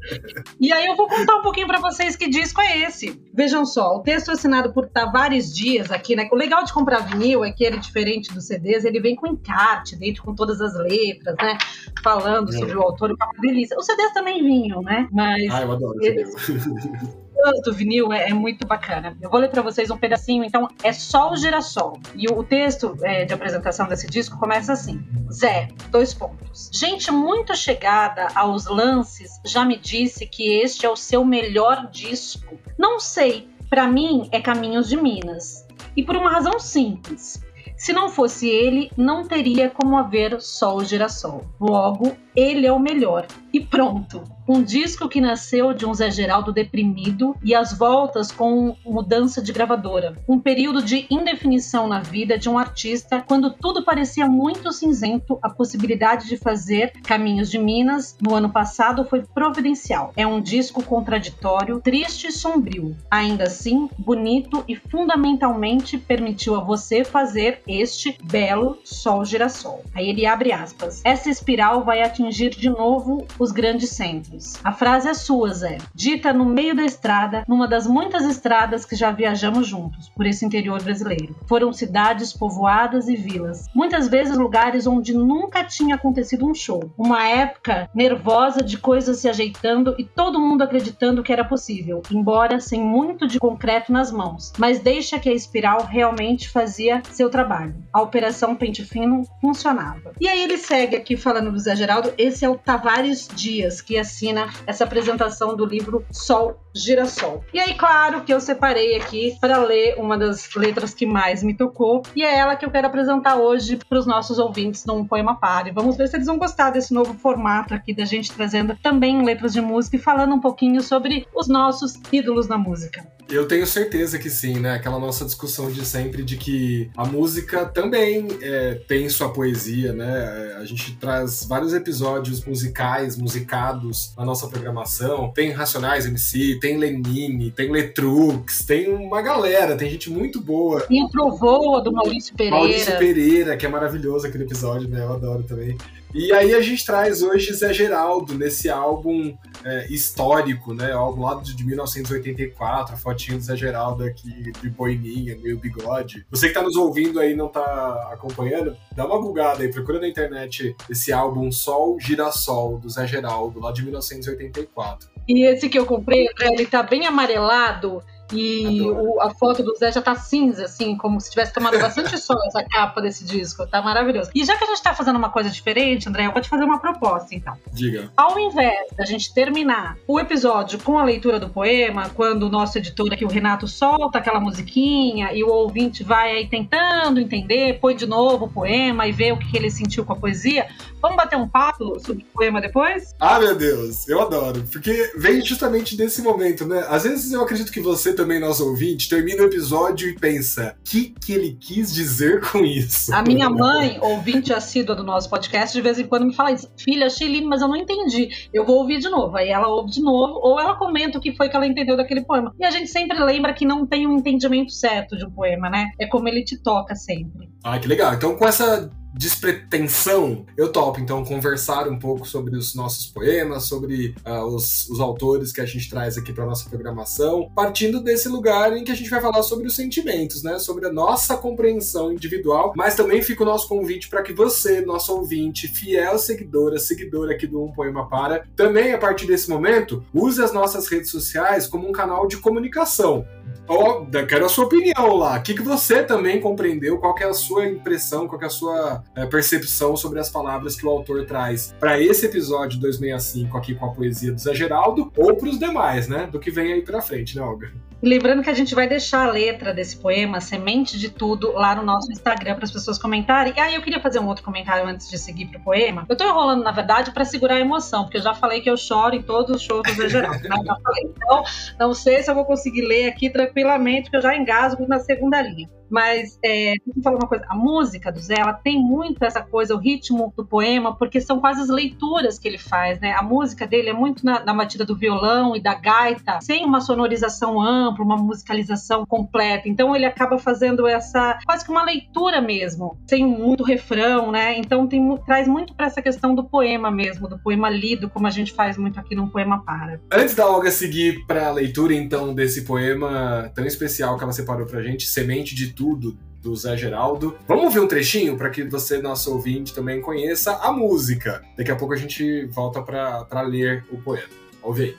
e 0.61 0.73
aí 0.73 0.87
eu 0.87 0.97
vou 0.97 1.09
contar 1.09 1.37
um 1.37 1.43
pouquinho 1.43 1.67
para 1.67 1.81
vocês 1.81 2.17
que 2.17 2.29
disco 2.29 2.61
é 2.61 2.79
esse. 2.83 3.21
Vejam 3.33 3.65
só, 3.65 3.97
o 3.97 4.01
texto 4.01 4.31
é 4.31 4.35
assinado 4.35 4.73
por 4.73 4.87
Tavares 4.87 5.55
Dias 5.55 5.91
aqui, 5.91 6.15
né? 6.15 6.29
O 6.33 6.37
legal 6.37 6.65
de 6.65 6.73
comprar 6.73 7.01
vinil 7.01 7.45
é 7.45 7.53
que 7.53 7.65
ele, 7.65 7.79
diferente 7.79 8.33
dos 8.33 8.47
CDs, 8.47 8.85
ele 8.85 9.01
vem 9.01 9.17
com 9.17 9.27
encarte 9.27 9.97
dentro, 9.97 10.23
com 10.23 10.35
todas 10.35 10.61
as 10.61 10.75
letras, 10.75 11.37
né? 11.41 11.59
Falando 12.03 12.55
é. 12.55 12.59
sobre 12.59 12.77
o 12.77 12.83
autor, 12.83 13.11
é 13.11 13.15
uma 13.15 13.41
delícia. 13.41 13.77
Os 13.77 13.87
CDs 13.87 14.13
também 14.13 14.43
vinham, 14.43 14.83
né? 14.83 15.09
Mas. 15.11 15.53
Ah, 15.53 15.63
eu 15.63 15.73
adoro 15.73 16.05
eles... 16.05 16.35
do 17.63 17.73
vinil 17.73 18.13
é, 18.13 18.31
é, 18.31 18.35
muito 18.35 18.67
bacana. 18.67 19.17
Eu 19.21 19.31
vou 19.31 19.41
ler 19.41 19.49
para 19.49 19.63
vocês 19.63 19.91
um 19.91 19.97
pedacinho, 19.97 20.45
então 20.45 20.69
é 20.83 20.93
só 20.93 21.31
o 21.31 21.37
girassol. 21.37 21.99
E 22.15 22.27
o, 22.29 22.39
o 22.39 22.45
texto 22.45 22.97
é, 23.03 23.25
de 23.25 23.33
apresentação 23.33 23.87
desse 23.89 24.07
disco 24.07 24.39
começa 24.39 24.73
assim: 24.73 25.03
Zé, 25.33 25.69
dois 25.91 26.15
pontos. 26.15 26.71
Gente 26.73 27.11
muito 27.11 27.57
chegada 27.57 28.29
aos 28.35 28.67
lances 28.67 29.41
já 29.45 29.65
me 29.65 29.79
disse 29.79 30.27
que 30.27 30.61
este 30.61 30.87
é 30.87 30.91
o 30.91 30.97
seu 30.97 31.25
melhor 31.25 31.89
disco. 31.91 32.59
Não 32.79 32.99
sei, 32.99 33.49
para 33.69 33.87
mim 33.87 34.29
é 34.33 34.41
Caminhos 34.41 34.89
de 34.89 34.97
Minas. 34.97 35.67
E 35.97 36.03
por 36.03 36.17
uma 36.17 36.31
razão 36.31 36.59
simples. 36.59 37.43
Se 37.77 37.93
não 37.93 38.09
fosse 38.09 38.49
ele, 38.49 38.91
não 38.97 39.27
teria 39.27 39.69
como 39.69 39.99
haver 39.99 40.41
só 40.41 40.77
o 40.77 40.85
girassol. 40.85 41.45
Logo, 41.61 42.17
ele 42.35 42.67
é 42.67 42.73
o 42.73 42.79
melhor. 42.79 43.27
E 43.53 43.61
pronto. 43.61 44.23
Um 44.47 44.63
disco 44.63 45.09
que 45.09 45.23
nasceu 45.23 45.73
de 45.73 45.87
um 45.87 45.95
Zé 45.95 46.11
Geraldo 46.11 46.53
deprimido 46.53 47.35
e 47.43 47.55
as 47.55 47.73
voltas 47.73 48.31
com 48.31 48.77
mudança 48.85 49.41
de 49.41 49.53
gravadora. 49.53 50.19
Um 50.29 50.39
período 50.39 50.83
de 50.83 51.07
indefinição 51.09 51.89
na 51.89 52.01
vida 52.01 52.37
de 52.37 52.49
um 52.51 52.59
artista 52.59 53.25
quando 53.27 53.55
tudo 53.55 53.85
parecia 53.85 54.27
muito 54.27 54.71
cinzento, 54.71 55.39
a 55.41 55.49
possibilidade 55.49 56.29
de 56.29 56.37
fazer 56.37 56.93
Caminhos 57.05 57.51
de 57.51 57.59
Minas 57.59 58.19
no 58.21 58.35
ano 58.35 58.51
passado 58.51 59.07
foi 59.07 59.23
providencial. 59.23 60.13
É 60.15 60.27
um 60.27 60.43
disco 60.43 60.83
contraditório, 60.83 61.81
triste 61.81 62.27
e 62.27 62.33
sombrio. 62.33 62.95
Ainda 63.11 63.45
assim, 63.45 63.89
bonito 63.97 64.63
e 64.69 64.77
fundamentalmente 64.77 65.97
permitiu 65.97 66.57
a 66.57 66.61
você 66.61 67.03
fazer 67.03 67.63
este 67.67 68.19
belo 68.25 68.79
sol 68.85 69.25
girassol. 69.25 69.83
Aí 69.95 70.11
ele 70.11 70.27
abre 70.27 70.53
aspas. 70.53 71.01
Essa 71.03 71.31
espiral 71.31 71.83
vai 71.83 72.03
atingir 72.03 72.24
de 72.31 72.71
novo 72.71 73.27
os 73.39 73.53
grandes 73.53 73.91
centros 73.91 74.55
a 74.63 74.73
frase 74.73 75.09
é 75.09 75.15
sua, 75.15 75.53
Zé. 75.53 75.79
Dita 75.95 76.33
no 76.33 76.45
meio 76.45 76.75
da 76.75 76.85
estrada, 76.85 77.45
numa 77.47 77.69
das 77.69 77.87
muitas 77.87 78.25
estradas 78.25 78.85
que 78.85 78.97
já 78.97 79.11
viajamos 79.11 79.67
juntos, 79.67 80.09
por 80.09 80.27
esse 80.27 80.45
interior 80.45 80.83
brasileiro. 80.83 81.37
Foram 81.47 81.73
cidades 81.73 82.33
povoadas 82.33 83.07
e 83.07 83.15
vilas. 83.15 83.67
Muitas 83.75 84.09
vezes 84.09 84.37
lugares 84.37 84.87
onde 84.87 85.13
nunca 85.13 85.63
tinha 85.65 85.97
acontecido 85.97 86.47
um 86.47 86.55
show. 86.55 86.91
Uma 86.97 87.29
época 87.29 87.91
nervosa 87.95 88.63
de 88.63 88.79
coisas 88.79 89.19
se 89.19 89.29
ajeitando 89.29 89.95
e 89.99 90.05
todo 90.05 90.41
mundo 90.41 90.63
acreditando 90.63 91.23
que 91.23 91.33
era 91.33 91.45
possível, 91.45 92.03
embora 92.11 92.59
sem 92.59 92.81
muito 92.81 93.27
de 93.27 93.39
concreto 93.39 93.93
nas 93.93 94.11
mãos. 94.11 94.53
Mas 94.59 94.81
deixa 94.81 95.19
que 95.19 95.29
a 95.29 95.35
espiral 95.35 95.85
realmente 95.85 96.49
fazia 96.49 97.03
seu 97.11 97.29
trabalho. 97.29 97.75
A 97.93 98.01
operação 98.01 98.57
Pente 98.57 98.83
Fino 98.83 99.25
funcionava. 99.41 100.13
E 100.19 100.27
aí 100.27 100.43
ele 100.43 100.57
segue 100.57 100.97
aqui 100.97 101.17
falando 101.17 101.53
do 101.53 101.59
Zé 101.59 101.77
Geraldo. 101.77 102.14
Esse 102.19 102.45
é 102.45 102.49
o 102.49 102.57
Tavares 102.57 103.29
Dias, 103.35 103.81
que 103.81 103.99
assina 103.99 104.53
essa 104.67 104.85
apresentação 104.85 105.57
do 105.57 105.65
livro 105.65 106.05
Sol 106.11 106.59
Girassol. 106.75 107.45
E 107.53 107.61
aí, 107.61 107.75
claro 107.75 108.23
que 108.23 108.33
eu 108.33 108.41
separei 108.41 108.97
aqui 108.97 109.37
para 109.41 109.59
ler 109.59 109.95
uma 109.99 110.19
das 110.19 110.53
letras 110.55 110.93
que 110.93 111.07
mais 111.07 111.43
me 111.43 111.55
tocou, 111.55 112.03
e 112.15 112.23
é 112.23 112.37
ela 112.37 112.57
que 112.57 112.65
eu 112.65 112.71
quero 112.71 112.87
apresentar 112.87 113.37
hoje 113.37 113.79
para 113.89 113.99
os 113.99 114.07
nossos 114.07 114.39
ouvintes 114.39 114.85
num 114.85 115.07
Poema 115.07 115.37
Pare. 115.37 115.71
Vamos 115.71 115.97
ver 115.97 116.09
se 116.09 116.17
eles 116.17 116.27
vão 116.27 116.39
gostar 116.39 116.71
desse 116.71 116.93
novo 116.93 117.15
formato 117.15 117.75
aqui 117.75 117.95
da 117.95 118.05
gente 118.05 118.33
trazendo 118.33 118.77
também 118.83 119.25
letras 119.25 119.53
de 119.53 119.61
música 119.61 119.97
e 119.97 120.01
falando 120.01 120.35
um 120.35 120.41
pouquinho 120.41 120.81
sobre 120.81 121.27
os 121.35 121.49
nossos 121.49 121.95
ídolos 122.13 122.49
na 122.49 122.59
música. 122.59 123.07
Eu 123.29 123.49
tenho 123.49 123.67
certeza 123.67 124.19
que 124.19 124.29
sim, 124.29 124.61
né? 124.61 124.75
Aquela 124.75 124.99
nossa 124.99 125.25
discussão 125.25 125.71
de 125.71 125.85
sempre 125.85 126.23
de 126.23 126.37
que 126.37 126.91
a 126.97 127.05
música 127.07 127.65
também 127.65 128.29
é, 128.43 128.75
tem 128.87 129.09
sua 129.09 129.33
poesia, 129.33 129.93
né? 129.93 130.53
É, 130.53 130.57
a 130.57 130.65
gente 130.65 130.95
traz 130.97 131.45
vários 131.45 131.73
episódios 131.73 132.45
musicais, 132.45 133.17
musicados 133.17 134.13
na 134.17 134.25
nossa 134.25 134.47
programação. 134.47 135.33
Tem 135.35 135.51
Racionais 135.51 136.07
MC, 136.07 136.59
tem 136.61 136.77
Lenine, 136.77 137.51
tem 137.51 137.71
Letrux, 137.71 138.65
tem 138.65 138.91
uma 138.93 139.23
galera, 139.23 139.77
tem 139.77 139.91
gente 139.91 140.11
muito 140.11 140.41
boa. 140.41 140.83
Tem 140.83 141.03
o 141.03 141.09
Provoa, 141.09 141.83
do 141.83 141.93
Maurício 141.93 142.35
Pereira. 142.35 142.57
Maurício 142.57 142.99
Pereira, 142.99 143.57
que 143.57 143.65
é 143.65 143.69
maravilhoso 143.69 144.27
aquele 144.27 144.45
episódio, 144.45 144.89
né? 144.89 145.03
Eu 145.03 145.13
adoro 145.15 145.43
também. 145.43 145.77
E 146.15 146.33
aí 146.33 146.55
a 146.55 146.61
gente 146.61 146.87
traz 146.87 147.23
hoje 147.23 147.53
Zé 147.53 147.73
Geraldo 147.73 148.39
nesse 148.39 148.71
álbum 148.71 149.37
é, 149.65 149.93
histórico, 149.93 150.73
né? 150.73 150.95
O 150.95 150.99
álbum 150.99 151.23
lá 151.23 151.35
de 151.43 151.67
1984, 151.67 152.95
a 152.95 152.97
fotinha 153.15 153.39
do 153.39 153.45
Zé 153.45 153.57
Geraldo 153.57 154.05
aqui 154.05 154.53
de 154.61 154.69
boininha, 154.69 155.37
meio 155.39 155.59
bigode. 155.59 156.27
Você 156.31 156.49
que 156.49 156.55
tá 156.55 156.63
nos 156.63 156.77
ouvindo 156.77 157.21
aí 157.21 157.35
não 157.35 157.49
tá 157.49 158.11
acompanhando, 158.13 158.77
dá 158.95 159.07
uma 159.07 159.21
bugada 159.21 159.63
aí, 159.63 159.73
procura 159.73 160.01
na 160.01 160.09
internet 160.09 160.75
esse 160.91 161.13
álbum 161.13 161.51
Sol 161.51 161.99
Girassol 162.01 162.79
do 162.79 162.91
Zé 162.91 163.07
Geraldo, 163.07 163.61
lá 163.61 163.73
de 163.73 163.83
1984. 163.83 165.09
E 165.27 165.47
esse 165.47 165.69
que 165.69 165.79
eu 165.79 165.87
comprei, 165.87 166.27
ele 166.41 166.67
tá 166.67 166.83
bem 166.83 167.07
amarelado 167.07 168.03
e 168.35 168.81
o, 168.81 169.21
a 169.21 169.31
foto 169.31 169.63
do 169.63 169.75
Zé 169.77 169.93
já 169.93 170.03
tá 170.03 170.15
cinza, 170.15 170.65
assim, 170.65 170.97
como 170.97 171.21
se 171.21 171.31
tivesse 171.31 171.53
tomado 171.53 171.79
bastante 171.79 172.19
sol 172.19 172.37
essa 172.47 172.63
capa 172.65 173.01
desse 173.01 173.25
disco. 173.25 173.67
Tá 173.67 173.81
maravilhoso. 173.81 174.31
E 174.35 174.45
já 174.45 174.57
que 174.57 174.65
a 174.65 174.67
gente 174.67 174.83
tá 174.83 174.95
fazendo 174.95 175.17
uma 175.17 175.31
coisa 175.31 175.51
diferente, 175.51 176.09
André, 176.09 176.27
eu 176.27 176.33
vou 176.33 176.41
te 176.41 176.49
fazer 176.49 176.65
uma 176.65 176.79
proposta, 176.79 177.35
então. 177.35 177.55
Diga. 177.73 178.11
Ao 178.17 178.39
invés 178.39 178.91
da 178.97 179.05
gente 179.05 179.33
terminar 179.33 179.97
o 180.07 180.19
episódio 180.19 180.79
com 180.81 180.99
a 180.99 181.05
leitura 181.05 181.39
do 181.39 181.49
poema, 181.49 182.11
quando 182.11 182.45
o 182.45 182.49
nosso 182.49 182.79
editor 182.79 183.13
aqui, 183.13 183.25
o 183.25 183.29
Renato, 183.29 183.67
solta 183.69 184.19
aquela 184.19 184.41
musiquinha 184.41 185.33
e 185.33 185.43
o 185.45 185.49
ouvinte 185.49 186.03
vai 186.03 186.33
aí 186.33 186.49
tentando 186.49 187.21
entender, 187.21 187.79
põe 187.81 187.95
de 187.95 188.07
novo 188.07 188.47
o 188.47 188.51
poema 188.51 189.07
e 189.07 189.13
vê 189.13 189.33
o 189.33 189.39
que 189.39 189.57
ele 189.57 189.71
sentiu 189.71 190.05
com 190.05 190.13
a 190.13 190.17
poesia, 190.17 190.67
vamos 191.01 191.17
bater 191.17 191.37
um 191.37 191.49
papo 191.49 191.99
sobre 192.01 192.23
o 192.23 192.27
poema 192.33 192.61
depois? 192.61 193.15
Ah, 193.21 193.39
meu 193.39 193.55
Deus, 193.55 194.09
eu 194.09 194.21
adoro. 194.21 194.65
Porque 194.71 195.13
vem 195.17 195.45
justamente 195.45 195.97
desse 195.97 196.23
momento, 196.23 196.67
né? 196.67 196.85
Às 196.89 197.05
vezes 197.05 197.33
eu 197.33 197.43
acredito 197.43 197.71
que 197.71 197.81
você 197.81 198.13
também, 198.13 198.24
nosso 198.41 198.69
ouvinte, 198.69 199.09
termina 199.09 199.43
o 199.43 199.47
episódio 199.47 200.09
e 200.09 200.15
pensa: 200.15 200.77
o 200.79 200.91
que, 200.91 201.15
que 201.21 201.33
ele 201.33 201.57
quis 201.61 201.93
dizer 201.93 202.41
com 202.51 202.65
isso? 202.65 203.15
A 203.15 203.23
minha 203.23 203.49
mãe, 203.49 203.99
ouvinte 204.01 204.53
assídua 204.53 204.95
do 204.95 205.05
nosso 205.05 205.29
podcast, 205.29 205.75
de 205.75 205.83
vez 205.83 205.99
em 205.99 206.07
quando 206.07 206.27
me 206.27 206.35
fala 206.35 206.53
isso: 206.53 206.71
filha, 206.77 207.07
achei 207.07 207.29
lindo, 207.29 207.49
mas 207.49 207.61
eu 207.61 207.69
não 207.69 207.77
entendi. 207.77 208.29
Eu 208.53 208.65
vou 208.65 208.79
ouvir 208.79 208.99
de 208.99 209.09
novo. 209.09 209.37
Aí 209.37 209.49
ela 209.49 209.69
ouve 209.69 209.91
de 209.91 210.03
novo, 210.03 210.39
ou 210.43 210.59
ela 210.59 210.77
comenta 210.77 211.19
o 211.19 211.21
que 211.21 211.35
foi 211.37 211.49
que 211.49 211.57
ela 211.57 211.67
entendeu 211.67 211.97
daquele 211.97 212.25
poema. 212.25 212.55
E 212.59 212.65
a 212.65 212.71
gente 212.71 212.89
sempre 212.89 213.19
lembra 213.23 213.53
que 213.53 213.65
não 213.65 213.87
tem 213.87 214.07
um 214.07 214.17
entendimento 214.17 214.73
certo 214.73 215.17
de 215.17 215.25
um 215.25 215.31
poema, 215.31 215.69
né? 215.69 215.91
É 215.99 216.07
como 216.07 216.29
ele 216.29 216.45
te 216.45 216.57
toca 216.57 216.95
sempre. 216.95 217.49
Ah, 217.63 217.79
que 217.79 217.89
legal. 217.89 218.15
Então, 218.15 218.37
com 218.37 218.47
essa 218.47 218.91
despretensão, 219.15 220.45
eu 220.57 220.73
topo 220.73 221.01
então 221.01 221.25
conversar 221.25 221.89
um 221.89 221.99
pouco 221.99 222.27
sobre 222.27 222.57
os 222.57 222.75
nossos 222.75 223.07
poemas, 223.07 223.65
sobre 223.65 224.15
uh, 224.27 224.45
os, 224.45 224.89
os, 224.91 225.01
autores 225.01 225.53
que 225.53 225.61
a 225.61 225.67
gente 225.67 225.89
traz 225.89 226.19
aqui 226.19 226.33
para 226.33 226.45
nossa 226.45 226.69
programação, 226.69 227.49
partindo 227.55 228.03
desse 228.03 228.29
lugar 228.29 228.77
em 228.77 228.83
que 228.83 228.91
a 228.91 228.95
gente 228.95 229.09
vai 229.09 229.21
falar 229.21 229.43
sobre 229.43 229.69
os 229.69 229.77
sentimentos, 229.77 230.43
né? 230.43 230.59
Sobre 230.59 230.87
a 230.87 230.93
nossa 230.93 231.37
compreensão 231.37 232.13
individual, 232.13 232.73
mas 232.77 232.97
também 232.97 233.23
fica 233.23 233.45
o 233.45 233.47
nosso 233.47 233.69
convite 233.69 234.09
para 234.09 234.23
que 234.23 234.33
você, 234.33 234.81
nosso 234.81 235.15
ouvinte, 235.15 235.69
fiel 235.69 236.19
seguidora, 236.19 236.79
seguidora 236.79 237.35
aqui 237.35 237.47
do 237.47 237.63
Um 237.63 237.73
Poema 237.73 238.09
Para, 238.09 238.45
também 238.57 238.93
a 238.93 238.99
partir 238.99 239.27
desse 239.27 239.49
momento, 239.49 240.05
use 240.13 240.43
as 240.43 240.53
nossas 240.53 240.89
redes 240.89 241.11
sociais 241.11 241.67
como 241.67 241.89
um 241.89 241.93
canal 241.93 242.27
de 242.27 242.39
comunicação. 242.39 243.25
Oh, 243.67 244.05
quero 244.29 244.45
a 244.45 244.49
sua 244.49 244.67
opinião 244.67 245.17
lá. 245.17 245.39
O 245.39 245.43
que, 245.43 245.55
que 245.55 245.63
você 245.63 246.03
também 246.03 246.41
compreendeu? 246.41 246.99
Qual 246.99 247.15
é 247.19 247.25
a 247.25 247.33
sua 247.33 247.67
impressão? 247.67 248.29
Qual 248.29 248.41
é 248.43 248.47
a 248.47 248.51
sua 248.51 249.03
é, 249.17 249.25
percepção 249.27 249.97
sobre 249.97 250.21
as 250.21 250.29
palavras 250.29 250.77
que 250.77 250.87
o 250.87 250.91
autor 250.91 251.25
traz 251.25 251.75
para 251.81 252.01
esse 252.01 252.27
episódio 252.27 252.79
265 252.79 253.57
aqui 253.57 253.75
com 253.75 253.87
a 253.87 253.91
poesia 253.91 254.33
do 254.33 254.39
Zé 254.39 254.55
Geraldo 254.55 255.11
ou 255.17 255.35
para 255.35 255.49
os 255.49 255.59
demais, 255.59 256.09
né? 256.09 256.29
Do 256.31 256.39
que 256.39 256.51
vem 256.51 256.73
aí 256.73 256.83
para 256.83 257.01
frente, 257.01 257.37
né, 257.37 257.43
Olga? 257.43 257.73
Lembrando 258.05 258.43
que 258.43 258.51
a 258.51 258.55
gente 258.55 258.75
vai 258.75 258.87
deixar 258.87 259.27
a 259.27 259.31
letra 259.31 259.73
desse 259.73 259.97
poema, 259.97 260.39
Semente 260.39 260.99
de 260.99 261.09
Tudo, 261.09 261.53
lá 261.53 261.75
no 261.75 261.83
nosso 261.83 262.13
Instagram 262.13 262.55
para 262.55 262.65
as 262.65 262.71
pessoas 262.71 262.99
comentarem. 262.99 263.55
E 263.57 263.61
aí 263.61 263.75
eu 263.75 263.81
queria 263.81 263.99
fazer 263.99 264.19
um 264.19 264.27
outro 264.27 264.45
comentário 264.45 264.87
antes 264.87 265.09
de 265.09 265.17
seguir 265.17 265.47
pro 265.47 265.59
poema. 265.61 266.05
Eu 266.07 266.15
tô 266.15 266.23
enrolando, 266.23 266.63
na 266.63 266.71
verdade, 266.71 267.13
para 267.13 267.25
segurar 267.25 267.55
a 267.55 267.61
emoção, 267.61 268.03
porque 268.03 268.19
eu 268.19 268.23
já 268.23 268.35
falei 268.35 268.61
que 268.61 268.69
eu 268.69 268.77
choro 268.77 269.15
em 269.15 269.23
todos 269.23 269.57
os 269.57 269.63
shows 269.63 269.83
do 269.85 269.95
Zé 269.95 270.11
Geraldo. 270.11 270.47
Né? 270.47 270.57
Já 270.67 270.77
falei. 270.83 271.15
Então, 271.17 271.45
não 271.81 271.95
sei 271.95 272.23
se 272.23 272.31
eu 272.31 272.35
vou 272.35 272.45
conseguir 272.45 272.83
ler 272.83 273.09
aqui 273.09 273.31
tranquilamente, 273.31 274.03
porque 274.03 274.19
eu 274.19 274.23
já 274.23 274.37
engasgo 274.37 274.87
na 274.87 274.99
segunda 274.99 275.41
linha. 275.41 275.71
Mas, 275.95 276.41
é, 276.43 276.75
deixa 276.85 276.99
eu 276.99 277.03
falar 277.05 277.17
uma 277.19 277.29
coisa: 277.29 277.45
a 277.49 277.55
música 277.55 278.11
do 278.11 278.19
Zé, 278.19 278.35
ela 278.41 278.53
tem 278.53 278.81
muito 278.81 279.23
essa 279.23 279.41
coisa, 279.41 279.77
o 279.77 279.79
ritmo 279.79 280.33
do 280.37 280.45
poema, 280.45 280.97
porque 280.97 281.21
são 281.21 281.39
quase 281.39 281.61
as 281.61 281.69
leituras 281.69 282.37
que 282.37 282.49
ele 282.49 282.59
faz, 282.59 282.99
né? 282.99 283.13
A 283.13 283.23
música 283.23 283.65
dele 283.65 283.91
é 283.91 283.93
muito 283.93 284.27
na, 284.27 284.45
na 284.45 284.53
batida 284.53 284.85
do 284.85 284.97
violão 284.97 285.55
e 285.55 285.61
da 285.61 285.75
gaita, 285.75 286.41
sem 286.41 286.65
uma 286.65 286.81
sonorização 286.81 287.61
ampla, 287.61 287.94
uma 288.03 288.17
musicalização 288.17 289.05
completa. 289.07 289.69
Então, 289.69 289.95
ele 289.95 290.05
acaba 290.05 290.39
fazendo 290.39 290.87
essa, 290.87 291.39
quase 291.47 291.65
que 291.65 291.71
uma 291.71 291.85
leitura 291.85 292.41
mesmo, 292.41 292.99
sem 293.07 293.25
muito 293.25 293.63
refrão, 293.63 294.31
né? 294.31 294.59
Então, 294.59 294.87
tem, 294.87 295.17
traz 295.27 295.47
muito 295.47 295.75
para 295.75 295.87
essa 295.87 296.03
questão 296.03 296.35
do 296.35 296.45
poema 296.45 296.91
mesmo, 296.91 297.29
do 297.29 297.39
poema 297.39 297.71
lido, 297.71 298.09
como 298.11 298.27
a 298.27 298.31
gente 298.31 298.53
faz 298.53 298.77
muito 298.77 298.99
aqui 298.99 299.15
no 299.15 299.29
Poema 299.29 299.65
Para. 299.65 300.01
Antes 300.13 300.35
da 300.35 300.47
Olga 300.47 300.71
seguir 300.71 301.25
para 301.27 301.49
a 301.49 301.53
leitura, 301.53 301.95
então, 301.95 302.35
desse 302.35 302.63
poema 302.63 303.51
tão 303.55 303.65
especial 303.65 304.17
que 304.17 304.25
ela 304.25 304.33
separou 304.33 304.67
pra 304.67 304.83
gente, 304.83 305.07
Semente 305.07 305.55
de 305.55 305.73
tudo 305.73 306.17
do 306.45 306.55
Zé 306.55 306.77
Geraldo. 306.77 307.37
Vamos 307.49 307.73
ver 307.73 307.81
um 307.81 307.89
trechinho 307.89 308.37
para 308.37 308.51
que 308.51 308.63
você, 308.65 309.01
nosso 309.01 309.33
ouvinte, 309.33 309.75
também 309.75 310.01
conheça 310.03 310.53
a 310.57 310.71
música. 310.71 311.43
Daqui 311.57 311.71
a 311.71 311.77
pouco 311.77 311.95
a 311.95 311.97
gente 311.97 312.45
volta 312.47 312.83
para 312.83 313.41
ler 313.41 313.85
o 313.91 313.97
poema. 313.97 314.29
Ouve 314.63 314.83
aí. 314.83 314.97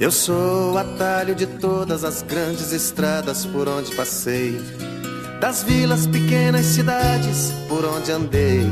Eu 0.00 0.10
sou 0.10 0.72
o 0.72 0.78
atalho 0.78 1.34
de 1.34 1.46
todas 1.46 2.04
as 2.04 2.22
grandes 2.22 2.72
estradas 2.72 3.46
por 3.46 3.68
onde 3.68 3.94
passei, 3.94 4.60
das 5.40 5.62
vilas, 5.62 6.06
pequenas 6.06 6.66
cidades 6.66 7.52
por 7.68 7.84
onde 7.84 8.10
andei 8.10 8.66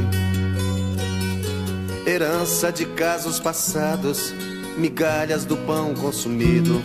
herança 2.11 2.73
de 2.73 2.85
casos 2.87 3.39
passados, 3.39 4.35
migalhas 4.77 5.45
do 5.45 5.57
pão 5.57 5.95
consumido. 5.95 6.83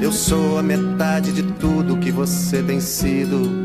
Eu 0.00 0.12
sou 0.12 0.58
a 0.58 0.62
metade 0.62 1.32
de 1.32 1.42
tudo 1.54 1.98
que 1.98 2.10
você 2.10 2.62
tem 2.62 2.80
sido. 2.80 3.61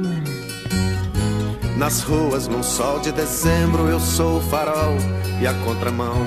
Nas 1.77 2.01
ruas, 2.01 2.47
num 2.47 2.63
sol 2.63 2.99
de 2.99 3.11
dezembro, 3.11 3.87
eu 3.87 3.99
sou 3.99 4.39
o 4.39 4.41
farol 4.41 4.97
e 5.39 5.45
a 5.45 5.53
contramão 5.63 6.25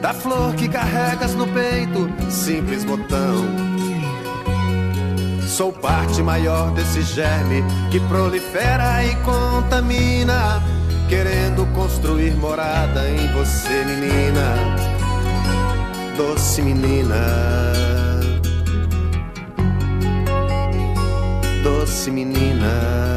da 0.00 0.14
flor 0.14 0.54
que 0.54 0.68
carregas 0.68 1.34
no 1.34 1.46
peito, 1.46 2.10
simples 2.30 2.82
botão. 2.82 3.44
Sou 5.46 5.70
parte 5.70 6.22
maior 6.22 6.70
desse 6.72 7.02
germe 7.02 7.62
que 7.90 8.00
prolifera 8.00 9.04
e 9.04 9.14
contamina 9.16 10.62
querendo 11.10 11.66
construir 11.74 12.34
morada 12.34 13.06
em 13.08 13.32
você, 13.32 13.84
menina, 13.84 14.56
doce 16.16 16.62
menina, 16.62 17.14
doce 21.62 22.10
menina. 22.10 23.13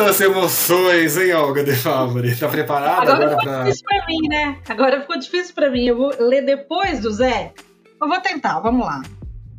Quantas 0.00 0.20
emoções, 0.22 1.18
hein, 1.18 1.34
Olga 1.34 1.62
de 1.62 1.74
Favre? 1.76 2.34
Tá 2.34 2.48
preparada 2.48 3.02
agora, 3.02 3.12
agora 3.12 3.28
ficou 3.28 3.44
pra... 3.44 3.64
difícil 3.64 3.84
pra 3.84 4.06
mim, 4.06 4.28
né? 4.28 4.58
Agora 4.66 5.00
ficou 5.02 5.18
difícil 5.18 5.54
pra 5.54 5.70
mim. 5.70 5.84
Eu 5.84 5.96
vou 5.98 6.10
ler 6.18 6.40
depois 6.40 7.00
do 7.00 7.12
Zé. 7.12 7.52
Eu 8.00 8.08
vou 8.08 8.18
tentar, 8.22 8.60
vamos 8.60 8.86
lá. 8.86 9.02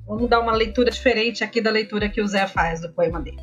Vamos 0.08 0.28
dar 0.28 0.40
uma 0.40 0.54
leitura 0.54 0.90
diferente 0.90 1.44
aqui 1.44 1.62
da 1.62 1.70
leitura 1.70 2.10
que 2.10 2.20
o 2.20 2.28
Zé 2.28 2.48
faz 2.48 2.82
do 2.82 2.92
poema 2.92 3.22
dele. 3.22 3.38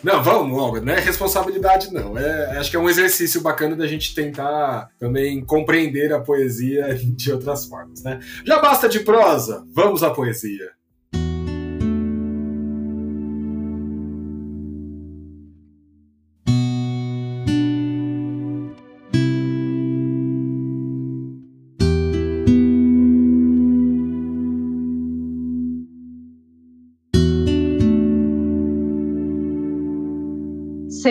Não, 0.00 0.22
vamos, 0.22 0.56
Olga, 0.56 0.80
não 0.80 0.92
é 0.92 1.00
responsabilidade, 1.00 1.92
não. 1.92 2.16
É, 2.16 2.56
acho 2.56 2.70
que 2.70 2.76
é 2.76 2.80
um 2.80 2.88
exercício 2.88 3.40
bacana 3.40 3.74
da 3.74 3.88
gente 3.88 4.14
tentar 4.14 4.90
também 4.96 5.44
compreender 5.44 6.12
a 6.12 6.20
poesia 6.20 6.94
de 7.02 7.32
outras 7.32 7.66
formas, 7.66 8.04
né? 8.04 8.20
Já 8.46 8.60
basta 8.60 8.88
de 8.88 9.00
prosa, 9.00 9.64
vamos 9.74 10.04
à 10.04 10.10
poesia. 10.10 10.70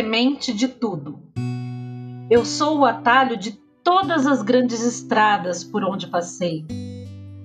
Semente 0.03 0.53
de 0.53 0.67
tudo. 0.67 1.17
Eu 2.29 2.43
sou 2.43 2.79
o 2.79 2.85
atalho 2.85 3.37
de 3.37 3.53
todas 3.81 4.27
as 4.27 4.41
grandes 4.41 4.83
estradas 4.83 5.63
por 5.63 5.81
onde 5.81 6.07
passei, 6.07 6.65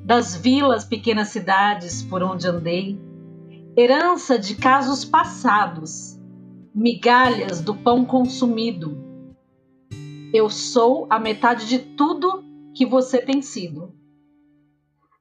das 0.04 0.34
vilas, 0.34 0.84
pequenas 0.84 1.28
cidades 1.28 2.02
por 2.02 2.20
onde 2.20 2.48
andei, 2.48 3.00
herança 3.76 4.36
de 4.36 4.56
casos 4.56 5.04
passados, 5.04 6.18
migalhas 6.74 7.60
do 7.60 7.76
pão 7.76 8.04
consumido. 8.04 8.98
Eu 10.34 10.50
sou 10.50 11.06
a 11.08 11.16
metade 11.20 11.68
de 11.68 11.78
tudo 11.78 12.42
que 12.74 12.84
você 12.84 13.18
tem 13.22 13.40
sido. 13.40 13.94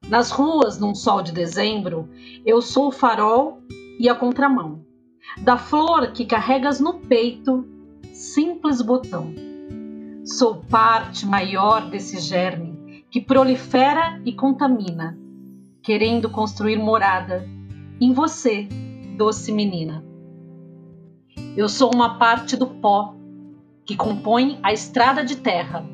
Nas 0.10 0.32
ruas, 0.32 0.79
num 0.79 0.96
sol 0.96 1.22
de 1.22 1.32
dezembro, 1.32 2.10
eu 2.44 2.63
sou 2.63 2.88
o 2.88 2.91
farol 2.91 3.62
e 4.00 4.10
a 4.10 4.15
contramão 4.15 4.87
da 5.38 5.57
flor 5.57 6.12
que 6.12 6.25
carregas 6.25 6.79
no 6.79 6.96
peito, 7.00 7.67
simples 8.13 8.81
botão. 8.81 9.34
Sou 10.25 10.55
parte 10.55 11.25
maior 11.25 11.89
desse 11.89 12.19
germe 12.19 13.05
que 13.10 13.22
prolifera 13.22 14.22
e 14.25 14.34
contamina, 14.34 15.17
querendo 15.81 16.29
construir 16.29 16.77
morada 16.77 17.48
em 18.00 18.13
você, 18.13 18.67
doce 19.15 19.51
menina. 19.51 20.03
Eu 21.55 21.69
sou 21.69 21.93
uma 21.93 22.17
parte 22.17 22.55
do 22.55 22.67
pó 22.67 23.15
que 23.86 23.96
compõe 23.96 24.60
a 24.62 24.74
estrada 24.74 25.24
de 25.24 25.38
terra. 25.38 25.86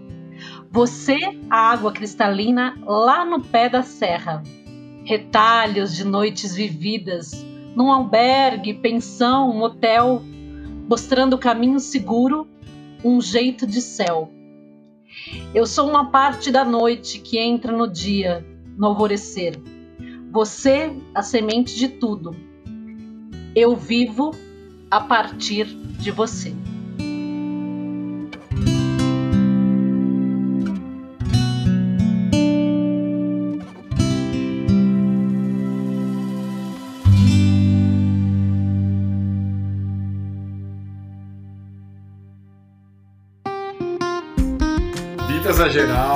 Você, 0.71 1.17
a 1.49 1.71
água 1.71 1.91
cristalina 1.91 2.75
lá 2.85 3.23
no 3.23 3.41
pé 3.41 3.69
da 3.69 3.83
serra. 3.83 4.41
Retalhos 5.05 5.95
de 5.95 6.03
noites 6.03 6.55
vividas 6.55 7.45
num 7.75 7.91
albergue, 7.91 8.73
pensão, 8.73 9.49
um 9.49 9.61
hotel, 9.61 10.21
mostrando 10.87 11.33
o 11.33 11.39
caminho 11.39 11.79
seguro, 11.79 12.47
um 13.03 13.19
jeito 13.19 13.65
de 13.65 13.81
céu. 13.81 14.31
Eu 15.53 15.65
sou 15.65 15.89
uma 15.89 16.05
parte 16.05 16.51
da 16.51 16.65
noite 16.65 17.19
que 17.19 17.37
entra 17.37 17.71
no 17.71 17.87
dia, 17.87 18.45
no 18.77 18.87
alvorecer. 18.87 19.59
Você, 20.31 20.91
a 21.13 21.21
semente 21.21 21.75
de 21.75 21.87
tudo. 21.87 22.35
Eu 23.55 23.75
vivo 23.75 24.31
a 24.89 24.99
partir 24.99 25.65
de 25.65 26.09
você. 26.09 26.53
Vitas 45.73 45.87
Geraldo. 45.87 46.12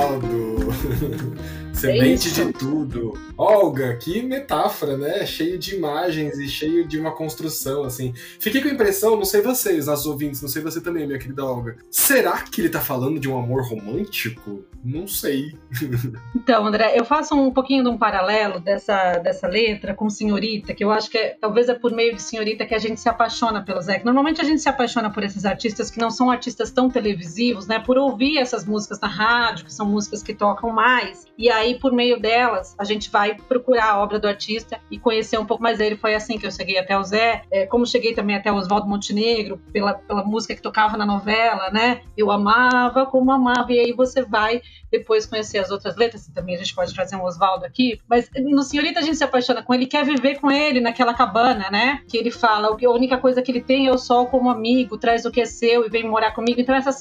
Semente 1.78 2.32
de 2.32 2.52
tudo. 2.52 3.12
Olga, 3.36 3.96
que 3.96 4.20
metáfora, 4.20 4.96
né? 4.96 5.24
Cheio 5.24 5.56
de 5.56 5.76
imagens 5.76 6.36
e 6.36 6.48
cheio 6.48 6.84
de 6.88 6.98
uma 6.98 7.12
construção, 7.12 7.84
assim. 7.84 8.12
Fiquei 8.40 8.60
com 8.60 8.66
a 8.66 8.72
impressão, 8.72 9.14
não 9.14 9.24
sei 9.24 9.40
vocês, 9.42 9.86
nossos 9.86 10.06
ouvintes, 10.06 10.42
não 10.42 10.48
sei 10.48 10.60
você 10.60 10.80
também, 10.80 11.06
minha 11.06 11.20
querida 11.20 11.44
Olga. 11.44 11.76
Será 11.88 12.42
que 12.42 12.60
ele 12.60 12.68
tá 12.68 12.80
falando 12.80 13.20
de 13.20 13.28
um 13.28 13.38
amor 13.38 13.62
romântico? 13.62 14.64
Não 14.84 15.06
sei. 15.06 15.56
Então, 16.34 16.66
André, 16.66 16.94
eu 16.96 17.04
faço 17.04 17.34
um 17.34 17.50
pouquinho 17.50 17.82
de 17.82 17.90
um 17.90 17.98
paralelo 17.98 18.58
dessa, 18.58 19.18
dessa 19.18 19.46
letra 19.46 19.92
com 19.92 20.08
Senhorita, 20.08 20.72
que 20.72 20.82
eu 20.82 20.90
acho 20.90 21.10
que 21.10 21.18
é, 21.18 21.36
talvez 21.38 21.68
é 21.68 21.74
por 21.74 21.92
meio 21.92 22.14
de 22.14 22.22
Senhorita 22.22 22.64
que 22.64 22.74
a 22.74 22.78
gente 22.78 23.00
se 23.00 23.08
apaixona 23.08 23.62
pelo 23.62 23.80
Zé. 23.82 24.00
Normalmente 24.04 24.40
a 24.40 24.44
gente 24.44 24.62
se 24.62 24.68
apaixona 24.68 25.10
por 25.10 25.22
esses 25.22 25.44
artistas 25.44 25.90
que 25.90 26.00
não 26.00 26.10
são 26.10 26.30
artistas 26.30 26.70
tão 26.70 26.88
televisivos, 26.88 27.66
né? 27.66 27.78
Por 27.78 27.98
ouvir 27.98 28.38
essas 28.38 28.64
músicas 28.64 28.98
na 29.00 29.08
rádio, 29.08 29.66
que 29.66 29.72
são 29.72 29.86
músicas 29.86 30.22
que 30.22 30.32
tocam 30.32 30.70
mais. 30.70 31.26
E 31.36 31.50
aí, 31.50 31.67
por 31.76 31.92
meio 31.92 32.20
delas, 32.20 32.74
a 32.78 32.84
gente 32.84 33.10
vai 33.10 33.34
procurar 33.34 33.92
a 33.92 34.02
obra 34.02 34.18
do 34.18 34.28
artista 34.28 34.80
e 34.90 34.98
conhecer 34.98 35.38
um 35.38 35.46
pouco 35.46 35.62
mais 35.62 35.78
dele. 35.78 35.96
Foi 35.96 36.14
assim 36.14 36.38
que 36.38 36.46
eu 36.46 36.50
cheguei 36.50 36.78
até 36.78 36.96
o 36.98 37.02
Zé, 37.02 37.42
é, 37.50 37.66
como 37.66 37.86
cheguei 37.86 38.14
também 38.14 38.36
até 38.36 38.52
o 38.52 38.56
Oswaldo 38.56 38.86
Montenegro, 38.86 39.58
pela, 39.72 39.94
pela 39.94 40.24
música 40.24 40.54
que 40.54 40.62
tocava 40.62 40.96
na 40.96 41.06
novela, 41.06 41.70
né? 41.70 42.02
Eu 42.16 42.30
amava 42.30 43.06
como 43.06 43.32
amava, 43.32 43.72
e 43.72 43.78
aí 43.78 43.92
você 43.92 44.22
vai 44.22 44.62
depois 44.90 45.26
conhecer 45.26 45.58
as 45.58 45.70
outras 45.70 45.96
letras, 45.96 46.28
também 46.28 46.54
a 46.54 46.58
gente 46.58 46.74
pode 46.74 46.94
trazer 46.94 47.16
um 47.16 47.24
Oswaldo 47.24 47.64
aqui, 47.64 48.00
mas 48.08 48.30
no 48.36 48.62
Senhorita 48.62 49.00
a 49.00 49.02
gente 49.02 49.16
se 49.16 49.24
apaixona 49.24 49.62
com 49.62 49.74
ele, 49.74 49.86
quer 49.86 50.04
viver 50.04 50.40
com 50.40 50.50
ele 50.50 50.80
naquela 50.80 51.14
cabana, 51.14 51.70
né? 51.70 52.00
Que 52.08 52.16
ele 52.16 52.30
fala, 52.30 52.68
a 52.68 52.90
única 52.90 53.18
coisa 53.18 53.42
que 53.42 53.50
ele 53.50 53.60
tem 53.60 53.86
é 53.86 53.92
o 53.92 53.98
sol 53.98 54.26
como 54.26 54.50
amigo, 54.50 54.96
traz 54.96 55.24
o 55.24 55.30
que 55.30 55.40
é 55.40 55.44
seu 55.44 55.84
e 55.84 55.88
vem 55.88 56.08
morar 56.08 56.32
comigo. 56.32 56.60
Então 56.60 56.74
essa 56.74 56.92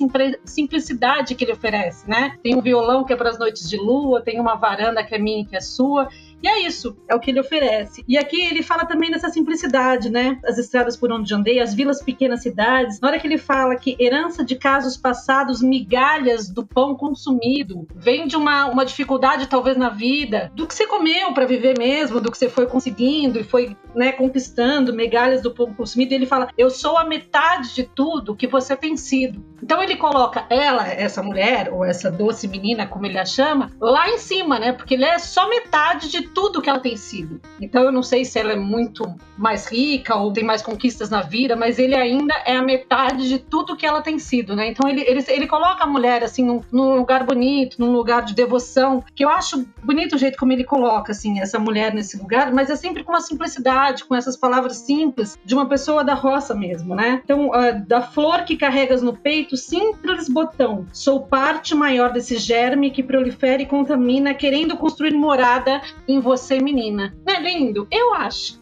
simplicidade 0.46 1.36
que 1.36 1.44
ele 1.44 1.54
oferece, 1.54 2.10
né? 2.10 2.38
Tem 2.44 2.56
um 2.56 2.62
violão 2.62 3.04
que 3.04 3.14
é 3.14 3.16
para 3.16 3.30
as 3.30 3.40
noites 3.40 3.70
de 3.70 3.78
lua, 3.78 4.22
tem 4.22 4.40
uma 4.40 4.56
varanda 4.58 5.04
que 5.04 5.16
é 5.16 5.18
minha 5.18 5.42
e 5.42 5.46
que 5.46 5.56
é 5.56 5.62
sua, 5.62 6.10
e 6.42 6.48
é 6.48 6.60
isso, 6.68 6.96
é 7.08 7.16
o 7.16 7.20
que 7.20 7.32
ele 7.32 7.40
oferece. 7.40 8.04
E 8.08 8.18
aqui 8.18 8.40
ele 8.42 8.62
fala 8.62 8.86
também 8.86 9.10
dessa 9.10 9.30
simplicidade, 9.30 10.10
né? 10.10 10.40
As 10.46 10.58
estradas 10.58 10.96
por 10.96 11.12
onde 11.12 11.34
andei, 11.34 11.60
as 11.60 11.74
vilas 11.74 12.02
pequenas 12.02 12.42
cidades. 12.42 13.00
Na 13.00 13.08
hora 13.08 13.20
que 13.20 13.26
ele 13.26 13.38
fala 13.38 13.76
que 13.76 13.96
herança 14.00 14.44
de 14.44 14.56
casos 14.56 14.96
passados, 14.96 15.62
migalhas 15.62 16.50
do 16.50 16.66
pão 16.66 16.96
consumido, 16.96 17.88
vem 17.96 18.28
de 18.28 18.36
uma, 18.36 18.68
uma 18.68 18.86
dificuldade 18.86 19.48
talvez 19.48 19.78
na 19.78 19.90
vida, 19.90 20.52
do 20.56 20.68
que 20.68 20.76
você 20.76 20.86
comeu 20.86 21.34
para 21.34 21.46
viver 21.46 21.78
mesmo, 21.78 22.22
do 22.22 22.32
que 22.32 22.38
você 22.38 22.50
foi 22.50 22.68
conseguindo 22.68 23.40
e 23.40 23.44
foi 23.44 23.76
né, 23.96 24.12
conquistando, 24.12 24.94
migalhas 24.94 25.42
do 25.42 25.52
pão 25.52 25.74
consumido. 25.74 26.14
E 26.14 26.16
ele 26.16 26.26
fala: 26.28 26.50
Eu 26.58 26.70
sou 26.70 26.98
a 26.98 27.06
metade 27.06 27.74
de 27.74 27.84
tudo 27.84 28.36
que 28.36 28.48
você 28.48 28.76
tem 28.76 28.96
sido. 28.96 29.44
Então 29.62 29.82
ele 29.82 29.96
coloca 29.96 30.46
ela, 30.50 30.88
essa 30.88 31.24
mulher, 31.24 31.74
ou 31.74 31.84
essa 31.84 32.12
doce 32.12 32.48
menina, 32.48 32.86
como 32.86 33.08
ele 33.08 33.18
a 33.18 33.26
chama, 33.26 33.72
lá 33.82 34.08
em 34.10 34.20
cima, 34.20 34.60
né? 34.60 34.72
Porque 34.72 34.94
ele 34.94 35.06
é 35.06 35.18
só 35.18 35.50
metade 35.50 36.10
de 36.10 36.27
tudo 36.28 36.62
que 36.62 36.70
ela 36.70 36.80
tem 36.80 36.96
sido. 36.96 37.42
Então 37.60 37.84
eu 37.84 37.92
não 37.92 38.04
sei 38.04 38.26
se 38.26 38.40
ela 38.40 38.54
é 38.54 38.56
muito 38.56 39.04
mais 39.38 39.68
rica 39.68 40.16
ou 40.16 40.32
tem 40.32 40.44
mais 40.44 40.62
conquistas 40.62 41.10
na 41.10 41.22
vida, 41.22 41.56
mas 41.56 41.80
ele 41.80 41.96
ainda 41.96 42.34
é 42.46 42.56
a 42.56 42.62
metade 42.62 43.28
de 43.28 43.40
tudo 43.40 43.76
que 43.76 43.86
ela 43.86 44.02
tem 44.02 44.20
sido, 44.20 44.56
né? 44.56 44.70
Então 44.70 44.90
ele, 44.90 45.02
ele, 45.02 45.24
ele 45.28 45.48
coloca 45.48 45.84
a 45.84 45.88
mulher 45.88 46.24
assim 46.24 46.44
num, 46.44 46.62
num 46.72 46.96
lugar 46.96 47.24
bonito, 47.24 47.80
num 47.80 47.92
lugar 47.92 48.24
de 48.24 48.34
devoção, 48.34 49.04
que 49.16 49.24
eu 49.24 49.30
acho 49.30 49.66
bonito 49.84 50.16
o 50.16 50.18
jeito 50.18 50.38
como 50.38 50.52
ele 50.52 50.64
coloca 50.64 51.12
assim 51.12 51.40
essa 51.40 51.60
mulher 51.60 51.94
nesse 51.94 52.18
lugar, 52.18 52.52
mas 52.54 52.70
é 52.70 52.76
sempre 52.76 53.04
com 53.04 53.12
uma 53.12 53.22
simplicidade, 53.22 54.06
com 54.06 54.16
essas 54.16 54.36
palavras 54.36 54.78
simples 54.78 55.38
de 55.44 55.54
uma 55.54 55.68
pessoa 55.68 56.04
da 56.04 56.14
roça 56.14 56.54
mesmo, 56.54 56.96
né? 56.96 57.22
Então, 57.24 57.50
uh, 57.50 57.86
da 57.86 58.02
flor 58.02 58.44
que 58.44 58.56
carregas 58.56 59.02
no 59.02 59.16
peito, 59.16 59.56
simples 59.56 60.30
botão. 60.30 60.86
Sou 60.92 61.22
parte 61.22 61.76
maior 61.76 62.12
desse 62.12 62.38
germe 62.38 62.92
que 62.92 63.04
prolifera 63.04 63.62
e 63.62 63.66
contamina, 63.66 64.34
querendo 64.34 64.78
construir 64.78 65.14
morada 65.14 65.82
em 66.08 66.17
em 66.18 66.22
você, 66.22 66.60
menina. 66.60 67.16
Não 67.26 67.36
é 67.36 67.42
lindo? 67.42 67.88
Eu 67.92 68.14
acho. 68.14 68.60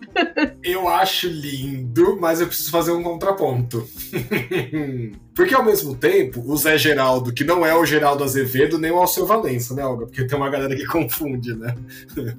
eu 0.64 0.88
acho 0.88 1.28
lindo, 1.28 2.18
mas 2.20 2.42
eu 2.42 2.48
preciso 2.48 2.72
fazer 2.72 2.92
um 2.92 3.04
contraponto. 3.04 3.88
Porque 5.36 5.54
ao 5.54 5.66
mesmo 5.66 5.94
tempo, 5.94 6.42
o 6.46 6.56
Zé 6.56 6.78
Geraldo, 6.78 7.34
que 7.34 7.44
não 7.44 7.66
é 7.66 7.76
o 7.76 7.86
Geraldo 7.86 8.24
Azevedo 8.24 8.78
nem 8.78 8.90
o 8.90 8.98
Alceu 8.98 9.26
Valença, 9.26 9.76
né, 9.76 9.86
Olga? 9.86 10.06
Porque 10.06 10.26
tem 10.26 10.38
uma 10.38 10.50
galera 10.50 10.74
que 10.74 10.86
confunde, 10.88 11.54
né? 11.54 11.76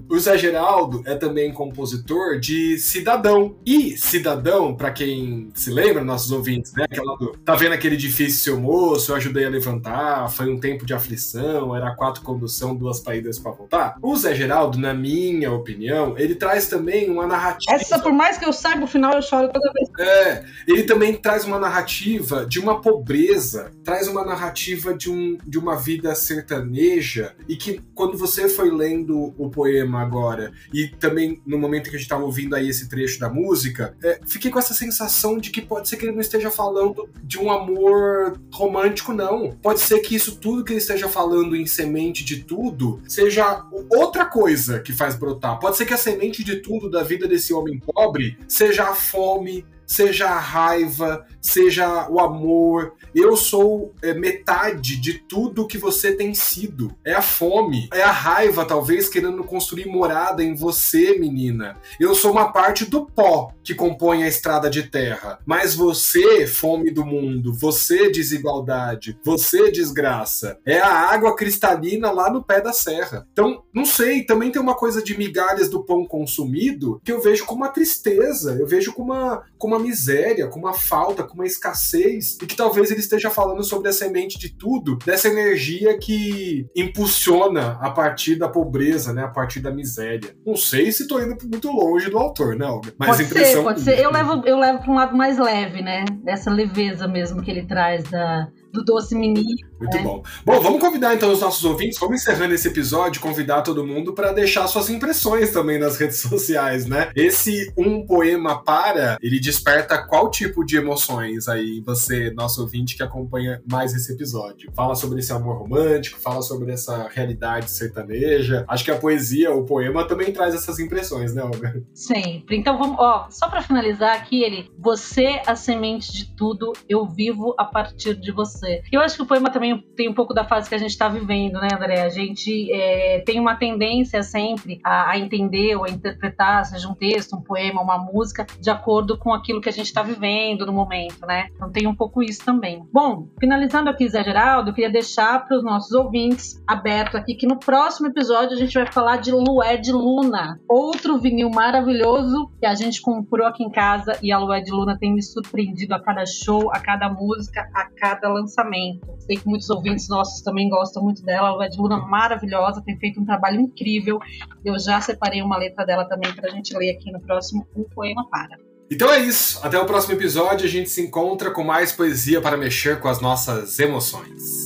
o 0.08 0.18
Zé 0.18 0.38
Geraldo 0.38 1.02
é 1.04 1.14
também 1.14 1.52
compositor 1.52 2.40
de 2.40 2.78
Cidadão. 2.78 3.56
E 3.66 3.98
Cidadão, 3.98 4.74
para 4.74 4.90
quem 4.90 5.50
se 5.52 5.70
lembra, 5.70 6.02
nossos 6.02 6.32
ouvintes, 6.32 6.72
né? 6.72 6.84
Aquela 6.84 7.16
do, 7.16 7.36
tá 7.44 7.54
vendo 7.54 7.72
aquele 7.74 7.96
edifício, 7.96 8.40
seu 8.40 8.58
moço? 8.58 9.12
Eu 9.12 9.16
ajudei 9.16 9.44
a 9.44 9.50
levantar, 9.50 10.30
foi 10.30 10.50
um 10.50 10.58
tempo 10.58 10.86
de 10.86 10.94
aflição, 10.94 11.76
era 11.76 11.94
quatro 11.94 12.22
condução, 12.22 12.74
duas 12.74 12.98
paídas 13.00 13.38
para 13.38 13.52
voltar. 13.52 13.98
O 14.00 14.16
Zé 14.16 14.34
Geraldo, 14.34 14.78
na 14.78 14.94
minha 14.94 15.52
opinião, 15.52 16.14
ele 16.16 16.34
traz 16.34 16.66
também 16.68 17.10
uma 17.10 17.26
narrativa. 17.26 17.76
Essa, 17.76 17.98
por 17.98 18.12
mais 18.12 18.38
que 18.38 18.46
eu 18.46 18.52
saiba 18.54 18.84
o 18.84 18.86
final, 18.86 19.12
eu 19.12 19.22
choro 19.22 19.50
toda 19.52 19.70
vez. 19.72 19.90
É, 19.98 20.44
ele 20.66 20.84
também 20.84 21.14
traz 21.14 21.44
uma 21.44 21.58
narrativa 21.58 22.46
de 22.46 22.58
uma 22.58 22.80
pobreza, 22.86 23.72
traz 23.82 24.06
uma 24.06 24.24
narrativa 24.24 24.94
de, 24.94 25.10
um, 25.10 25.36
de 25.44 25.58
uma 25.58 25.74
vida 25.74 26.14
sertaneja 26.14 27.34
e 27.48 27.56
que 27.56 27.82
quando 27.96 28.16
você 28.16 28.48
foi 28.48 28.70
lendo 28.70 29.34
o 29.36 29.50
poema 29.50 30.00
agora 30.00 30.52
e 30.72 30.86
também 30.86 31.42
no 31.44 31.58
momento 31.58 31.90
que 31.90 31.96
a 31.96 31.98
gente 31.98 32.02
estava 32.02 32.22
ouvindo 32.22 32.54
aí 32.54 32.68
esse 32.68 32.88
trecho 32.88 33.18
da 33.18 33.28
música, 33.28 33.96
é, 34.04 34.20
fiquei 34.24 34.52
com 34.52 34.60
essa 34.60 34.72
sensação 34.72 35.36
de 35.36 35.50
que 35.50 35.60
pode 35.60 35.88
ser 35.88 35.96
que 35.96 36.04
ele 36.04 36.12
não 36.12 36.20
esteja 36.20 36.48
falando 36.48 37.08
de 37.24 37.40
um 37.40 37.50
amor 37.50 38.38
romântico, 38.52 39.12
não. 39.12 39.50
Pode 39.60 39.80
ser 39.80 39.98
que 39.98 40.14
isso 40.14 40.36
tudo 40.36 40.62
que 40.62 40.72
ele 40.72 40.78
esteja 40.78 41.08
falando 41.08 41.56
em 41.56 41.66
semente 41.66 42.24
de 42.24 42.44
tudo 42.44 43.02
seja 43.08 43.66
outra 43.90 44.26
coisa 44.26 44.78
que 44.78 44.92
faz 44.92 45.16
brotar. 45.16 45.58
Pode 45.58 45.76
ser 45.76 45.86
que 45.86 45.94
a 45.94 45.98
semente 45.98 46.44
de 46.44 46.60
tudo 46.60 46.88
da 46.88 47.02
vida 47.02 47.26
desse 47.26 47.52
homem 47.52 47.80
pobre 47.80 48.38
seja 48.46 48.84
a 48.84 48.94
fome, 48.94 49.66
seja 49.86 50.28
a 50.28 50.38
raiva, 50.38 51.24
seja 51.46 52.08
o 52.10 52.20
amor. 52.20 52.94
Eu 53.14 53.36
sou 53.36 53.94
é, 54.02 54.12
metade 54.12 54.96
de 54.96 55.14
tudo 55.14 55.66
que 55.66 55.78
você 55.78 56.12
tem 56.12 56.34
sido. 56.34 56.94
É 57.04 57.14
a 57.14 57.22
fome, 57.22 57.88
é 57.92 58.02
a 58.02 58.10
raiva, 58.10 58.64
talvez, 58.64 59.08
querendo 59.08 59.42
construir 59.44 59.86
morada 59.86 60.42
em 60.42 60.54
você, 60.54 61.18
menina. 61.18 61.76
Eu 61.98 62.14
sou 62.14 62.32
uma 62.32 62.52
parte 62.52 62.84
do 62.84 63.06
pó 63.06 63.52
que 63.62 63.74
compõe 63.74 64.22
a 64.22 64.28
estrada 64.28 64.68
de 64.70 64.84
terra. 64.84 65.38
Mas 65.44 65.74
você, 65.74 66.46
fome 66.46 66.90
do 66.90 67.04
mundo, 67.04 67.52
você, 67.52 68.10
desigualdade, 68.10 69.18
você, 69.24 69.70
desgraça, 69.70 70.58
é 70.64 70.78
a 70.78 70.88
água 70.88 71.34
cristalina 71.34 72.10
lá 72.10 72.30
no 72.30 72.42
pé 72.42 72.60
da 72.60 72.72
serra. 72.72 73.26
Então, 73.32 73.62
não 73.72 73.84
sei, 73.84 74.24
também 74.24 74.50
tem 74.50 74.62
uma 74.62 74.74
coisa 74.74 75.02
de 75.02 75.16
migalhas 75.16 75.68
do 75.68 75.82
pão 75.84 76.04
consumido 76.04 77.00
que 77.04 77.12
eu 77.12 77.20
vejo 77.20 77.44
como 77.44 77.62
uma 77.62 77.68
tristeza, 77.68 78.56
eu 78.58 78.66
vejo 78.66 78.92
como 78.92 79.12
uma, 79.12 79.42
como 79.58 79.74
uma 79.74 79.82
miséria, 79.82 80.46
com 80.48 80.58
uma 80.58 80.74
falta, 80.74 81.22
com 81.22 81.35
uma 81.36 81.46
escassez, 81.46 82.38
e 82.42 82.46
que 82.46 82.56
talvez 82.56 82.90
ele 82.90 83.00
esteja 83.00 83.30
falando 83.30 83.62
sobre 83.62 83.88
a 83.88 83.92
semente 83.92 84.38
de 84.38 84.56
tudo, 84.56 84.96
dessa 85.04 85.28
energia 85.28 85.98
que 85.98 86.66
impulsiona 86.74 87.78
a 87.80 87.90
partir 87.90 88.36
da 88.36 88.48
pobreza, 88.48 89.12
né, 89.12 89.22
a 89.22 89.28
partir 89.28 89.60
da 89.60 89.70
miséria. 89.70 90.34
Não 90.44 90.56
sei 90.56 90.90
se 90.90 91.02
estou 91.02 91.22
indo 91.22 91.36
muito 91.46 91.70
longe 91.70 92.10
do 92.10 92.18
autor, 92.18 92.56
né? 92.56 92.66
Mas 92.98 93.10
pode 93.10 93.22
impressão 93.24 93.52
ser, 93.52 93.62
pode 93.62 93.80
ser. 93.80 94.00
Eu 94.00 94.10
levo, 94.10 94.42
eu 94.46 94.58
levo 94.58 94.78
para 94.80 94.90
um 94.90 94.94
lado 94.94 95.16
mais 95.16 95.38
leve, 95.38 95.82
né, 95.82 96.04
dessa 96.24 96.50
leveza 96.50 97.06
mesmo 97.06 97.42
que 97.42 97.50
ele 97.50 97.66
traz 97.66 98.02
da 98.04 98.48
do 98.76 98.84
Doce 98.84 99.14
Menino. 99.14 99.56
Muito 99.80 99.96
é. 99.96 100.02
bom. 100.02 100.22
Bom, 100.44 100.60
vamos 100.60 100.80
convidar 100.80 101.14
então 101.14 101.32
os 101.32 101.40
nossos 101.40 101.64
ouvintes, 101.64 101.98
vamos 101.98 102.20
encerrando 102.20 102.54
esse 102.54 102.68
episódio, 102.68 103.20
convidar 103.20 103.62
todo 103.62 103.86
mundo 103.86 104.12
para 104.12 104.32
deixar 104.32 104.66
suas 104.66 104.90
impressões 104.90 105.50
também 105.50 105.78
nas 105.78 105.96
redes 105.96 106.18
sociais, 106.20 106.86
né? 106.86 107.10
Esse 107.14 107.72
Um 107.76 108.06
Poema 108.06 108.62
Para, 108.62 109.18
ele 109.22 109.40
desperta 109.40 109.98
qual 110.06 110.30
tipo 110.30 110.64
de 110.64 110.76
emoções 110.76 111.48
aí 111.48 111.82
você, 111.84 112.30
nosso 112.30 112.60
ouvinte 112.62 112.96
que 112.96 113.02
acompanha 113.02 113.62
mais 113.70 113.94
esse 113.94 114.12
episódio? 114.12 114.70
Fala 114.74 114.94
sobre 114.94 115.20
esse 115.20 115.32
amor 115.32 115.58
romântico, 115.58 116.20
fala 116.20 116.42
sobre 116.42 116.72
essa 116.72 117.08
realidade 117.08 117.70
sertaneja. 117.70 118.64
Acho 118.68 118.84
que 118.84 118.90
a 118.90 118.96
poesia, 118.96 119.52
o 119.52 119.64
poema 119.64 120.06
também 120.06 120.32
traz 120.32 120.54
essas 120.54 120.78
impressões, 120.78 121.34
né, 121.34 121.42
Olga? 121.42 121.82
Sempre. 121.94 122.56
Então 122.56 122.78
vamos, 122.78 122.96
ó, 122.98 123.28
só 123.30 123.48
para 123.48 123.62
finalizar 123.62 124.16
aqui, 124.16 124.42
ele, 124.42 124.70
você 124.78 125.40
a 125.46 125.56
semente 125.56 126.12
de 126.12 126.34
tudo, 126.34 126.72
eu 126.88 127.06
vivo 127.06 127.54
a 127.58 127.64
partir 127.64 128.14
de 128.14 128.32
você 128.32 128.65
você. 128.66 128.82
Eu 128.90 129.00
acho 129.00 129.16
que 129.16 129.22
o 129.22 129.26
poema 129.26 129.50
também 129.50 129.78
tem 129.96 130.08
um 130.08 130.14
pouco 130.14 130.34
da 130.34 130.44
fase 130.44 130.68
que 130.68 130.74
a 130.74 130.78
gente 130.78 130.90
está 130.90 131.08
vivendo, 131.08 131.60
né, 131.60 131.68
André? 131.72 132.02
A 132.02 132.08
gente 132.08 132.70
é, 132.72 133.20
tem 133.20 133.38
uma 133.38 133.54
tendência 133.54 134.22
sempre 134.22 134.80
a, 134.84 135.10
a, 135.10 135.18
entender 135.18 135.76
ou 135.76 135.84
a 135.84 135.88
interpretar, 135.88 136.64
seja 136.64 136.88
um 136.88 136.94
texto, 136.94 137.36
um 137.36 137.40
poema, 137.40 137.80
uma 137.80 137.98
música, 137.98 138.46
de 138.60 138.70
acordo 138.70 139.16
com 139.16 139.32
aquilo 139.32 139.60
que 139.60 139.68
a 139.68 139.72
gente 139.72 139.86
está 139.86 140.02
vivendo 140.02 140.66
no 140.66 140.72
momento, 140.72 141.24
né? 141.26 141.46
Então 141.54 141.70
tem 141.70 141.86
um 141.86 141.94
pouco 141.94 142.22
isso 142.22 142.44
também. 142.44 142.84
Bom, 142.92 143.28
finalizando 143.38 143.88
aqui, 143.88 144.08
Zé 144.08 144.24
Geraldo, 144.24 144.70
eu 144.70 144.74
queria 144.74 144.90
deixar 144.90 145.46
para 145.46 145.56
os 145.56 145.64
nossos 145.64 145.92
ouvintes 145.92 146.62
aberto 146.66 147.16
aqui 147.16 147.34
que 147.34 147.46
no 147.46 147.58
próximo 147.58 148.08
episódio 148.08 148.54
a 148.54 148.58
gente 148.58 148.74
vai 148.74 148.90
falar 148.90 149.16
de 149.16 149.30
Lué 149.30 149.76
de 149.76 149.92
Luna, 149.92 150.60
outro 150.68 151.18
vinil 151.18 151.50
maravilhoso 151.50 152.50
que 152.58 152.66
a 152.66 152.74
gente 152.74 153.00
comprou 153.00 153.46
aqui 153.46 153.62
em 153.62 153.70
casa 153.70 154.18
e 154.22 154.32
a 154.32 154.38
Lué 154.38 154.60
de 154.60 154.70
Luna 154.70 154.96
tem 154.98 155.12
me 155.12 155.22
surpreendido 155.22 155.94
a 155.94 156.00
cada 156.00 156.24
show, 156.26 156.70
a 156.72 156.80
cada 156.80 157.08
música, 157.08 157.68
a 157.74 157.84
cada 157.84 158.28
lançamento 158.28 158.55
lançamento. 158.56 159.16
Sei 159.20 159.36
que 159.36 159.46
muitos 159.46 159.68
ouvintes 159.68 160.08
nossos 160.08 160.40
também 160.40 160.68
gostam 160.68 161.02
muito 161.02 161.22
dela. 161.22 161.48
A 161.48 161.52
Lua 161.52 161.68
de 161.68 161.78
Luna 161.78 161.98
maravilhosa, 161.98 162.82
tem 162.82 162.98
feito 162.98 163.20
um 163.20 163.24
trabalho 163.24 163.60
incrível. 163.60 164.18
Eu 164.64 164.78
já 164.78 165.00
separei 165.00 165.42
uma 165.42 165.58
letra 165.58 165.84
dela 165.84 166.04
também 166.04 166.32
para 166.34 166.48
a 166.48 166.50
gente 166.50 166.76
ler 166.76 166.92
aqui 166.92 167.12
no 167.12 167.20
próximo 167.20 167.66
Um 167.76 167.84
Poema 167.84 168.28
Para. 168.30 168.56
Então 168.90 169.12
é 169.12 169.20
isso. 169.20 169.60
Até 169.64 169.78
o 169.78 169.84
próximo 169.84 170.14
episódio. 170.14 170.64
A 170.64 170.70
gente 170.70 170.88
se 170.88 171.02
encontra 171.02 171.50
com 171.50 171.64
mais 171.64 171.92
poesia 171.92 172.40
para 172.40 172.56
mexer 172.56 173.00
com 173.00 173.08
as 173.08 173.20
nossas 173.20 173.78
emoções. 173.78 174.65